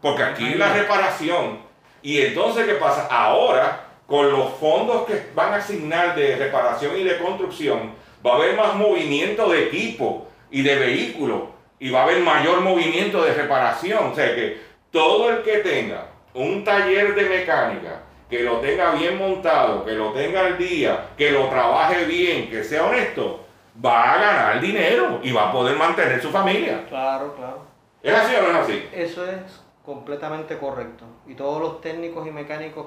[0.00, 1.58] Porque aquí la reparación.
[2.02, 3.08] Y entonces, ¿qué pasa?
[3.10, 7.92] Ahora, con los fondos que van a asignar de reparación y de construcción,
[8.24, 11.42] va a haber más movimiento de equipo y de vehículos.
[11.80, 14.12] Y va a haber mayor movimiento de reparación.
[14.12, 14.60] O sea que
[14.90, 20.12] todo el que tenga un taller de mecánica que lo tenga bien montado, que lo
[20.12, 23.44] tenga al día, que lo trabaje bien, que sea honesto,
[23.84, 26.84] va a ganar dinero y va a poder mantener su familia.
[26.88, 27.62] Claro, claro.
[28.02, 28.88] ¿Es así o no es así?
[28.92, 31.04] Eso es completamente correcto.
[31.26, 32.86] Y todos los técnicos y mecánicos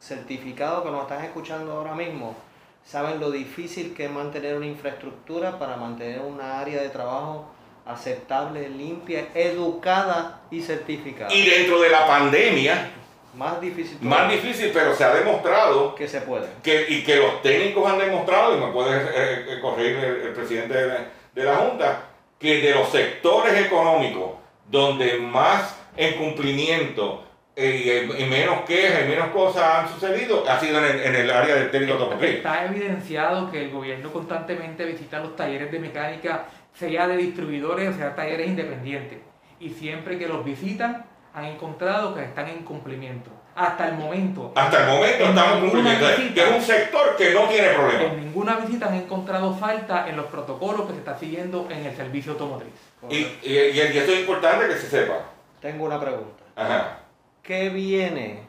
[0.00, 2.34] certificados que nos están escuchando ahora mismo
[2.84, 7.46] saben lo difícil que es mantener una infraestructura para mantener una área de trabajo
[7.86, 11.32] aceptable, limpia, educada y certificada.
[11.32, 12.90] Y dentro de la pandemia,
[13.34, 13.98] más difícil.
[14.00, 15.94] Más difícil, pero se ha demostrado.
[15.94, 16.46] Que se puede.
[16.62, 20.74] Que, y que los técnicos han demostrado, y me puede eh, eh, corregir el, presidente
[20.74, 22.04] de la, Junta,
[22.38, 24.32] que de los sectores económicos
[24.68, 27.24] donde más incumplimiento
[27.54, 31.70] eh, y, menos quejas y menos cosas han sucedido ha sido en el, área del
[31.70, 32.36] técnico automotriz.
[32.36, 37.96] Está evidenciado que el gobierno constantemente visita los talleres de mecánica, sea de distribuidores o
[37.96, 39.18] sea talleres independientes.
[39.60, 41.04] Y siempre que los visitan,
[41.34, 43.30] han encontrado que están en cumplimiento.
[43.54, 44.52] hasta el momento.
[44.54, 46.06] Hasta el momento En estamos cumpliendo.
[46.08, 46.34] visita.
[46.34, 48.02] Que es un sector que no tiene problema.
[48.04, 51.94] En ninguna visita han encontrado falta en los protocolos que se está siguiendo en el
[51.96, 52.72] servicio automotriz.
[53.10, 55.18] Y, y, y esto es importante que se sepa.
[55.60, 56.42] Tengo una pregunta.
[56.56, 56.98] Ajá.
[57.42, 58.40] ¿Qué viene?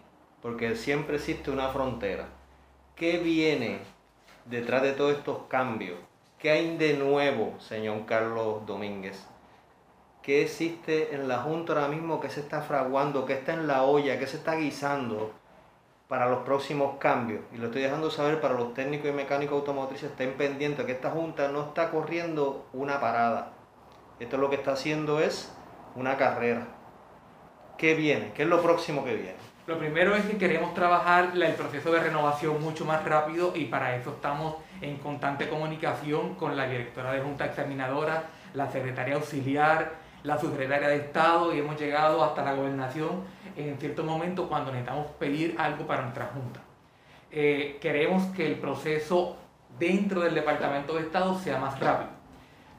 [0.41, 2.25] Porque siempre existe una frontera.
[2.95, 3.79] ¿Qué viene
[4.45, 5.97] detrás de todos estos cambios?
[6.39, 9.25] ¿Qué hay de nuevo, señor Carlos Domínguez?
[10.23, 12.21] ¿Qué existe en la Junta ahora mismo?
[12.21, 13.25] ¿Qué se está fraguando?
[13.25, 14.17] ¿Qué está en la olla?
[14.17, 15.33] ¿Qué se está guisando
[16.07, 17.41] para los próximos cambios?
[17.53, 20.11] Y lo estoy dejando saber para los técnicos y mecánicos automotrices.
[20.11, 23.51] Estén pendientes que esta Junta no está corriendo una parada.
[24.17, 25.51] Esto lo que está haciendo es
[25.93, 26.67] una carrera.
[27.77, 28.31] ¿Qué viene?
[28.33, 29.35] ¿Qué es lo próximo que viene?
[29.67, 33.97] Lo primero es que queremos trabajar el proceso de renovación mucho más rápido y para
[33.97, 40.37] eso estamos en constante comunicación con la directora de Junta Examinadora, la secretaria auxiliar, la
[40.39, 43.23] subsecretaria de Estado y hemos llegado hasta la gobernación
[43.57, 46.59] en cierto momento cuando necesitamos pedir algo para nuestra Junta.
[47.31, 49.37] Eh, queremos que el proceso
[49.77, 52.09] dentro del Departamento de Estado sea más rápido.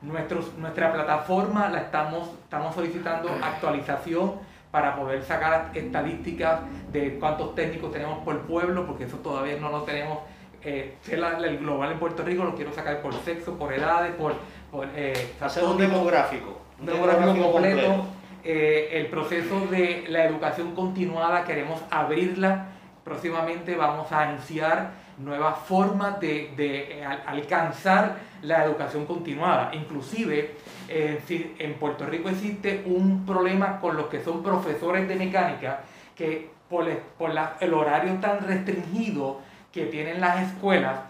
[0.02, 4.34] Nuestros- nuestra plataforma la estamos, estamos solicitando actualización
[4.70, 6.60] para poder sacar estadísticas
[6.92, 10.18] de cuántos técnicos tenemos por pueblo, porque eso todavía no lo tenemos.
[10.62, 14.34] Eh, el global en Puerto Rico lo quiero sacar por sexo, por edades, por...
[14.72, 16.60] por eh, Hacer un demográfico.
[16.80, 18.06] Un demográfico completo.
[18.46, 22.66] Eh, el proceso de la educación continuada queremos abrirla.
[23.04, 29.70] Próximamente vamos a anunciar nuevas formas de, de, eh, al- alcanzar la educación continuada.
[29.74, 30.54] Inclusive
[30.88, 35.80] eh, en Puerto Rico existe un problema con los que son profesores de mecánica
[36.14, 39.40] que por, el- por la- el horario tan restringido
[39.72, 41.00] que tienen las escuelas,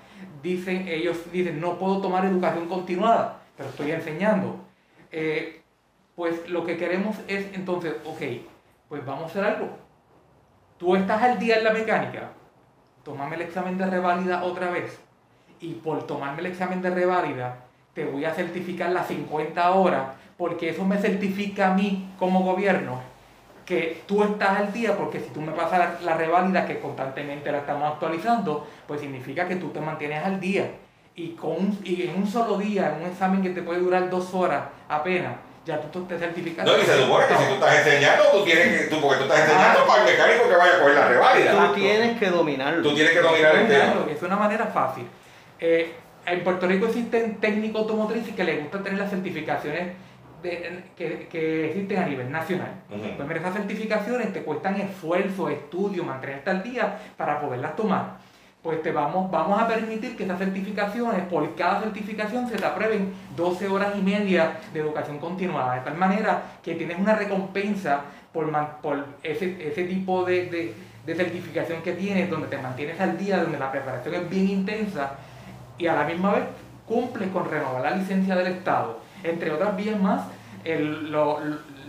[0.43, 4.57] dicen, ellos dicen, no puedo tomar educación continuada, pero estoy enseñando.
[5.17, 5.63] Eh,
[6.17, 8.21] pues lo que queremos es entonces, ok,
[8.89, 9.69] pues vamos a hacer algo.
[10.77, 12.33] Tú estás al día en la mecánica,
[13.05, 14.99] tómame el examen de reválida otra vez.
[15.61, 17.59] Y por tomarme el examen de reválida,
[17.95, 23.01] te voy a certificar las 50 horas, porque eso me certifica a mí como gobierno
[23.65, 27.53] que tú estás al día, porque si tú me pasas la, la reválida, que constantemente
[27.53, 30.73] la estamos actualizando, pues significa que tú te mantienes al día.
[31.17, 34.11] Y, con un- y en un solo día, en un examen que te puede durar
[34.11, 35.35] dos horas apenas,
[35.65, 36.67] ya tú te certificas.
[36.67, 39.23] No, y se supone que si tú estás enseñando, tú tienes que, tú, porque tú
[39.25, 41.69] estás enseñando para el mecánico que vaya a coger la reválida.
[41.69, 42.83] Tú tienes que dominarlo.
[42.83, 43.95] Tú tienes que dominar el tema.
[44.11, 45.07] Es una manera fácil.
[45.61, 45.95] Eh,
[46.27, 49.93] en Puerto Rico existen técnicos automotrices que les gusta tener las certificaciones
[50.43, 52.73] de- que, que existen a nivel nacional.
[52.91, 53.01] Ujú.
[53.17, 58.17] Pues mira, esas certificaciones te cuestan esfuerzo, estudio, mantenerte al día para poderlas tomar.
[58.65, 63.13] Pues te vamos, vamos a permitir que esas certificaciones, por cada certificación se te aprueben
[63.37, 68.01] 12 horas y media de educación continuada, de tal manera que tienes una recompensa
[68.33, 68.51] por,
[68.81, 73.43] por ese, ese tipo de, de- de certificación que tienes, donde te mantienes al día,
[73.43, 75.13] donde la preparación es bien intensa
[75.77, 76.45] y a la misma vez
[76.87, 78.99] cumples con renovar la licencia del Estado.
[79.23, 80.23] Entre otras vías más,
[80.65, 81.39] el- lo-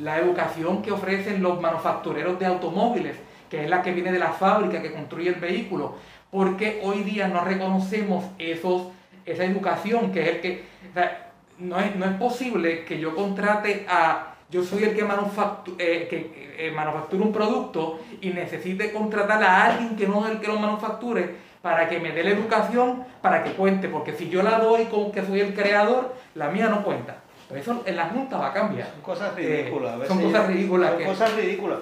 [0.01, 3.15] la educación que ofrecen los manufactureros de automóviles,
[3.49, 5.95] que es la que viene de la fábrica que construye el vehículo,
[6.39, 8.87] porque hoy día no reconocemos esos,
[9.25, 10.63] esa educación, que es el que...
[10.91, 14.33] o sea, no, es, no es posible que yo contrate a...
[14.49, 19.65] Yo soy el que, manufactu- eh, que eh, manufactura un producto y necesite contratar a
[19.65, 23.41] alguien que no es el que lo manufacture para que me dé la educación para
[23.43, 26.83] que cuente, porque si yo la doy con que soy el creador, la mía no
[26.83, 27.15] cuenta.
[27.47, 28.89] Pero eso en la Junta va a cambiar.
[28.91, 29.93] Son cosas Eh, ridículas.
[29.99, 31.79] veces son cosas ridículas Son que- cosas ridículas.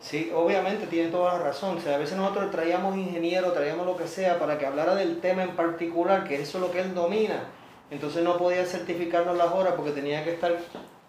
[0.00, 1.78] Sí, obviamente tiene toda la razón.
[1.78, 5.20] O sea, a veces nosotros traíamos ingenieros, traíamos lo que sea para que hablara del
[5.20, 7.44] tema en particular, que eso es lo que él domina.
[7.90, 10.52] Entonces no podía certificarnos las horas porque tenía que estar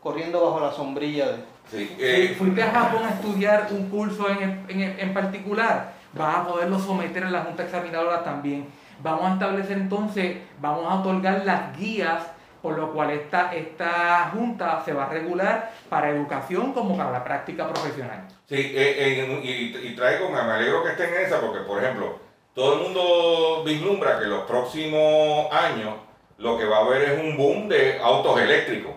[0.02, 1.36] corriendo bajo la sombrilla de...
[1.70, 6.38] Sí, Si eh, fuiste a Japón a estudiar un curso en, en- en particular, vas
[6.38, 8.68] a poderlo someter a la Junta Examinadora también.
[9.04, 12.24] Vamos a establecer entonces, vamos a otorgar las guías
[12.62, 17.24] por lo cual esta, esta Junta se va a regular para educación como para la
[17.24, 18.27] práctica profesional.
[18.48, 22.18] Sí, eh, eh, y, y traigo, me alegro que estén en esa, porque por ejemplo,
[22.54, 25.96] todo el mundo vislumbra que los próximos años
[26.38, 28.94] lo que va a haber es un boom de autos eléctricos.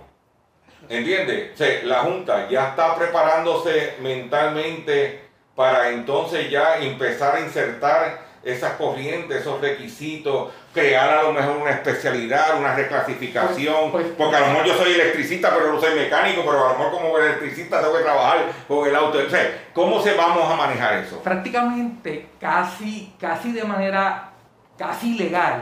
[0.89, 1.61] ¿Entiendes?
[1.61, 5.21] O la Junta ya está preparándose mentalmente
[5.55, 11.73] para entonces ya empezar a insertar esas corrientes, esos requisitos, crear a lo mejor una
[11.73, 15.95] especialidad, una reclasificación, Pues- pues- porque a lo mejor yo soy electricista, pero no soy
[15.95, 19.19] mecánico, pero a lo mejor como electricista tengo que trabajar con el auto.
[19.19, 21.21] O sea, ¿cómo se vamos a manejar eso?
[21.23, 24.31] prácticamente casi, casi de manera
[24.79, 25.61] casi legal.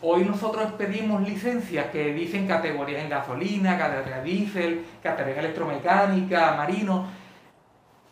[0.00, 7.06] Hoy nosotros pedimos licencias que dicen categorías en gasolina, categoría diésel, categoría electromecánica, marino.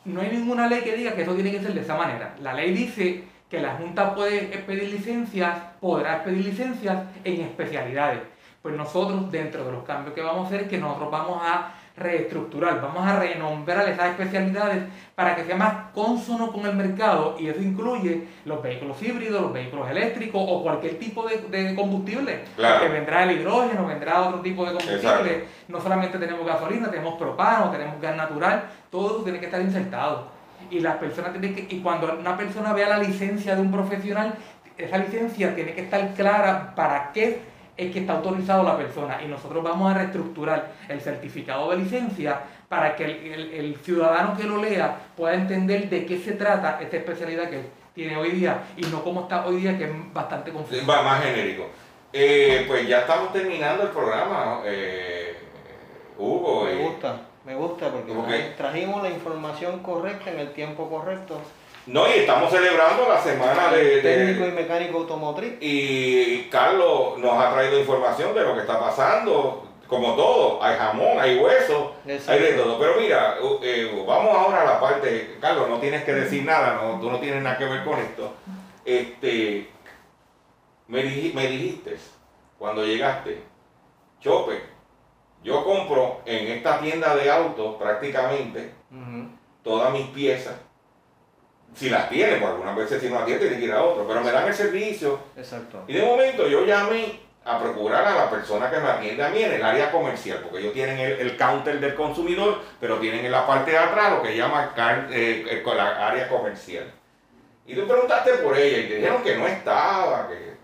[0.04, 2.34] no hay ninguna ley que diga que eso tiene que ser de esa manera.
[2.40, 8.20] La ley dice que la Junta puede pedir licencias, podrá pedir licencias en especialidades.
[8.62, 12.80] Pues nosotros, dentro de los cambios que vamos a hacer, que nosotros vamos a reestructurar,
[12.82, 14.84] vamos a renombrar esas especialidades
[15.14, 19.52] para que sea más consono con el mercado y eso incluye los vehículos híbridos, los
[19.52, 22.40] vehículos eléctricos o cualquier tipo de, combustible.
[22.56, 25.44] Que vendrá el hidrógeno, vendrá otro tipo de combustible.
[25.68, 30.35] No solamente tenemos gasolina, tenemos propano, tenemos gas natural, todo eso tiene que estar insertado.
[30.70, 34.34] Y las personas tienen que, y cuando una persona vea la licencia de un profesional,
[34.76, 37.40] esa licencia tiene que estar clara para qué
[37.76, 42.40] es que está autorizado la persona y nosotros vamos a reestructurar el certificado de licencia
[42.68, 47.50] para que el, ciudadano que lo lea pueda entender de qué se trata esta especialidad
[47.50, 47.60] que
[47.94, 50.86] tiene hoy día y no como está hoy día que es bastante confuso.
[50.86, 51.68] Va más genérico.
[52.12, 55.36] Eh, pues ya estamos terminando el programa, eh,
[56.18, 56.64] Hugo.
[56.64, 61.40] Me gusta, me gusta porque trajimos la información correcta en el tiempo correcto.
[61.86, 65.54] No, y estamos celebrando la semana de, Técnico y mecánico automotriz.
[65.60, 69.62] Y Carlos nos ha traído información de lo que está pasando.
[69.86, 71.94] Como todo, hay jamón, hay hueso,
[72.26, 72.76] hay de todo.
[72.80, 75.36] Pero mira, eh, vamos ahora a la parte.
[75.40, 78.34] Carlos, no tienes que decir nada, no, tú no tienes nada que ver con esto.
[78.84, 79.70] Este,
[80.88, 81.96] me, me dijiste
[82.58, 83.40] cuando llegaste,
[84.20, 84.75] Chope,
[85.46, 88.72] yo compro en esta tienda de autos prácticamente
[89.62, 90.54] todas mis piezas
[91.72, 94.08] si las tiene, porque algunas veces si no las tiene tiene que ir a otro,
[94.08, 95.20] pero me dan el servicio.
[95.36, 95.84] Exacto.
[95.86, 99.42] Y de momento yo llamé a procurar a la persona que me atiende a mí
[99.42, 103.46] en el área comercial, porque ellos tienen el, counter del consumidor, pero tienen en la
[103.46, 104.72] parte de atrás lo que llama
[105.12, 106.90] eh, la área comercial.
[107.66, 110.56] Y tú preguntaste por ella y te dijeron que no estaba, que...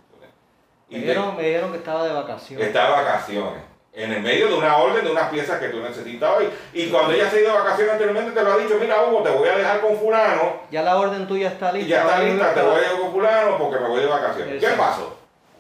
[0.89, 2.67] me, dijeron, me dijeron que estaba de vacaciones.
[2.67, 6.45] Estaba de vacaciones en el medio de una orden de unas piezas que tú necesitabas.
[6.73, 9.23] Y, cuando ella se ha ido de vacaciones anteriormente, te lo ha dicho, mira Hugo,
[9.23, 10.63] te voy a dejar con fulano.
[10.71, 11.87] Ya la orden tuya está lista.
[11.87, 14.61] Y ya está lista, te voy a dejar con fulano porque me voy de vacaciones.
[14.65, 15.17] ¿Qué pasó?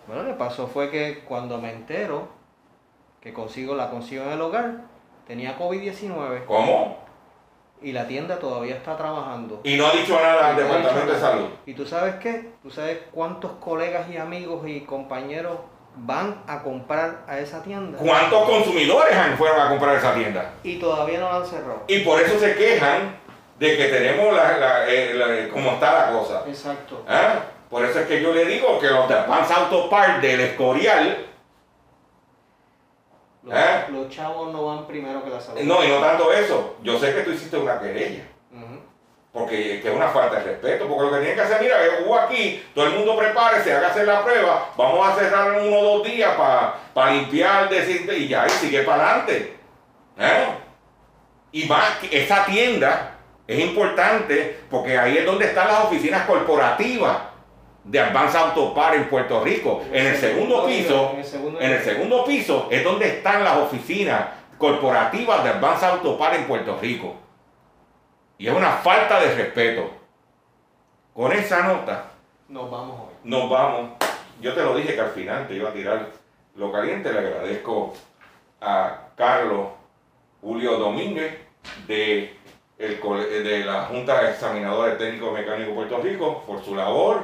[0.06, 2.28] Bueno, lo que pasó fue que cuando me entero
[3.20, 4.80] que consigo la consigo en el hogar,
[5.26, 6.46] tenía COVID-19.
[6.46, 6.98] ¿Cómo?
[7.82, 9.60] Y la tienda todavía está trabajando.
[9.64, 11.48] Y no ha dicho nada al Departamento de Salud.
[11.66, 12.52] ¿Y tú sabes qué?
[12.62, 15.58] ¿Tú sabes cuántos colegas y amigos y compañeros
[15.96, 17.98] van a comprar a esa tienda.
[17.98, 20.52] ¿Cuántos consumidores fueron a comprar a esa tienda?
[20.62, 21.82] Y todavía no la han cerrado.
[21.86, 23.16] Y por eso se quejan
[23.58, 26.42] de que tenemos la, la, eh, como está la cosa.
[26.46, 27.04] Exacto.
[27.08, 27.40] ¿Ah?
[27.68, 31.26] Por eso es que yo le digo que los de Advance Auto Park del Escorial
[33.42, 33.84] los, ¿eh?
[33.90, 35.60] los, chavos no van primero que la salud.
[35.62, 36.76] No, y no tanto eso.
[36.82, 38.24] Yo sé que tú hiciste una querella.
[39.32, 42.62] Porque es una falta de respeto, porque lo que tienen que hacer, mira, hubo aquí,
[42.74, 46.32] todo el mundo prepárese, hacer la prueba, vamos a cerrar en uno o dos días
[46.92, 49.56] para limpiar, decirte, y ya, y sigue para adelante.
[50.18, 50.44] ¿Eh?
[51.52, 53.16] Y más, esa tienda
[53.46, 57.16] es importante porque ahí es donde están las oficinas corporativas
[57.84, 59.82] de Advance Autopar en Puerto Rico.
[59.92, 61.16] En el segundo piso,
[61.58, 64.26] en el segundo piso es donde están las oficinas
[64.58, 67.16] corporativas de Advance Autopar en Puerto Rico.
[68.38, 69.90] Y es una falta de respeto.
[71.14, 72.10] Con esa nota.
[72.48, 73.14] Nos vamos hoy.
[73.24, 73.90] Nos vamos.
[74.40, 76.08] Yo te lo dije que al final te iba a tirar
[76.56, 77.12] lo caliente.
[77.12, 77.94] Le agradezco
[78.60, 79.68] a Carlos
[80.40, 81.38] Julio Domínguez
[81.86, 82.36] de,
[82.78, 87.22] de la Junta de Examinadores Técnicos Mecánicos de Puerto Rico por su labor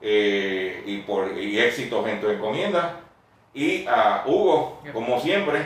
[0.00, 3.00] eh, y por y éxitos en tu encomienda.
[3.54, 5.64] Y a Hugo, como siempre,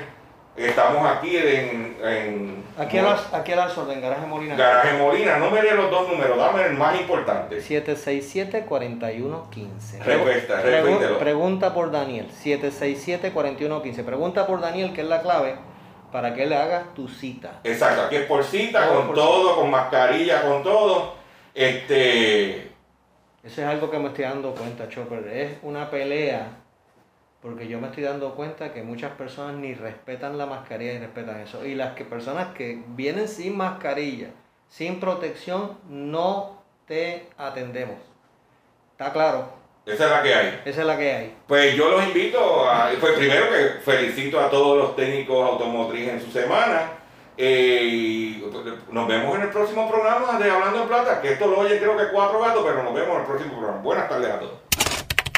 [0.56, 1.96] Estamos aquí en...
[2.02, 4.56] en aquí, a las, aquí a las orden, Garaje Molina.
[4.56, 7.60] Garaje Molina, no me dé los dos números, dame el más importante.
[7.60, 10.04] 767-4115.
[10.04, 11.18] Repita, repítelo.
[11.18, 14.04] Pregunta por Daniel, 767-4115.
[14.04, 15.54] Pregunta por Daniel, que es la clave
[16.12, 17.60] para que le hagas tu cita.
[17.64, 21.14] Exacto, aquí es por cita, con todo, con mascarilla, con todo.
[21.54, 22.70] Este...
[23.42, 25.26] Eso es algo que me estoy dando cuenta, Chopper.
[25.28, 26.59] Es una pelea
[27.42, 31.40] porque yo me estoy dando cuenta que muchas personas ni respetan la mascarilla y respetan
[31.40, 31.64] eso.
[31.64, 34.28] Y las que, personas que vienen sin mascarilla,
[34.68, 37.96] sin protección, no te atendemos.
[38.92, 39.60] ¿Está claro?
[39.86, 40.62] Esa es la que hay.
[40.66, 41.36] Esa es la que hay.
[41.46, 46.20] Pues yo los invito a, pues primero que felicito a todos los técnicos automotrices en
[46.20, 46.92] su semana.
[47.38, 48.44] Eh, y
[48.90, 51.96] nos vemos en el próximo programa de Hablando en Plata, que esto lo oye creo
[51.96, 53.80] que cuatro gatos, pero nos vemos en el próximo programa.
[53.80, 54.69] Buenas tardes a todos.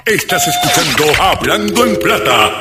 [0.04, 2.52] Estás escuchando Hablando en Plata.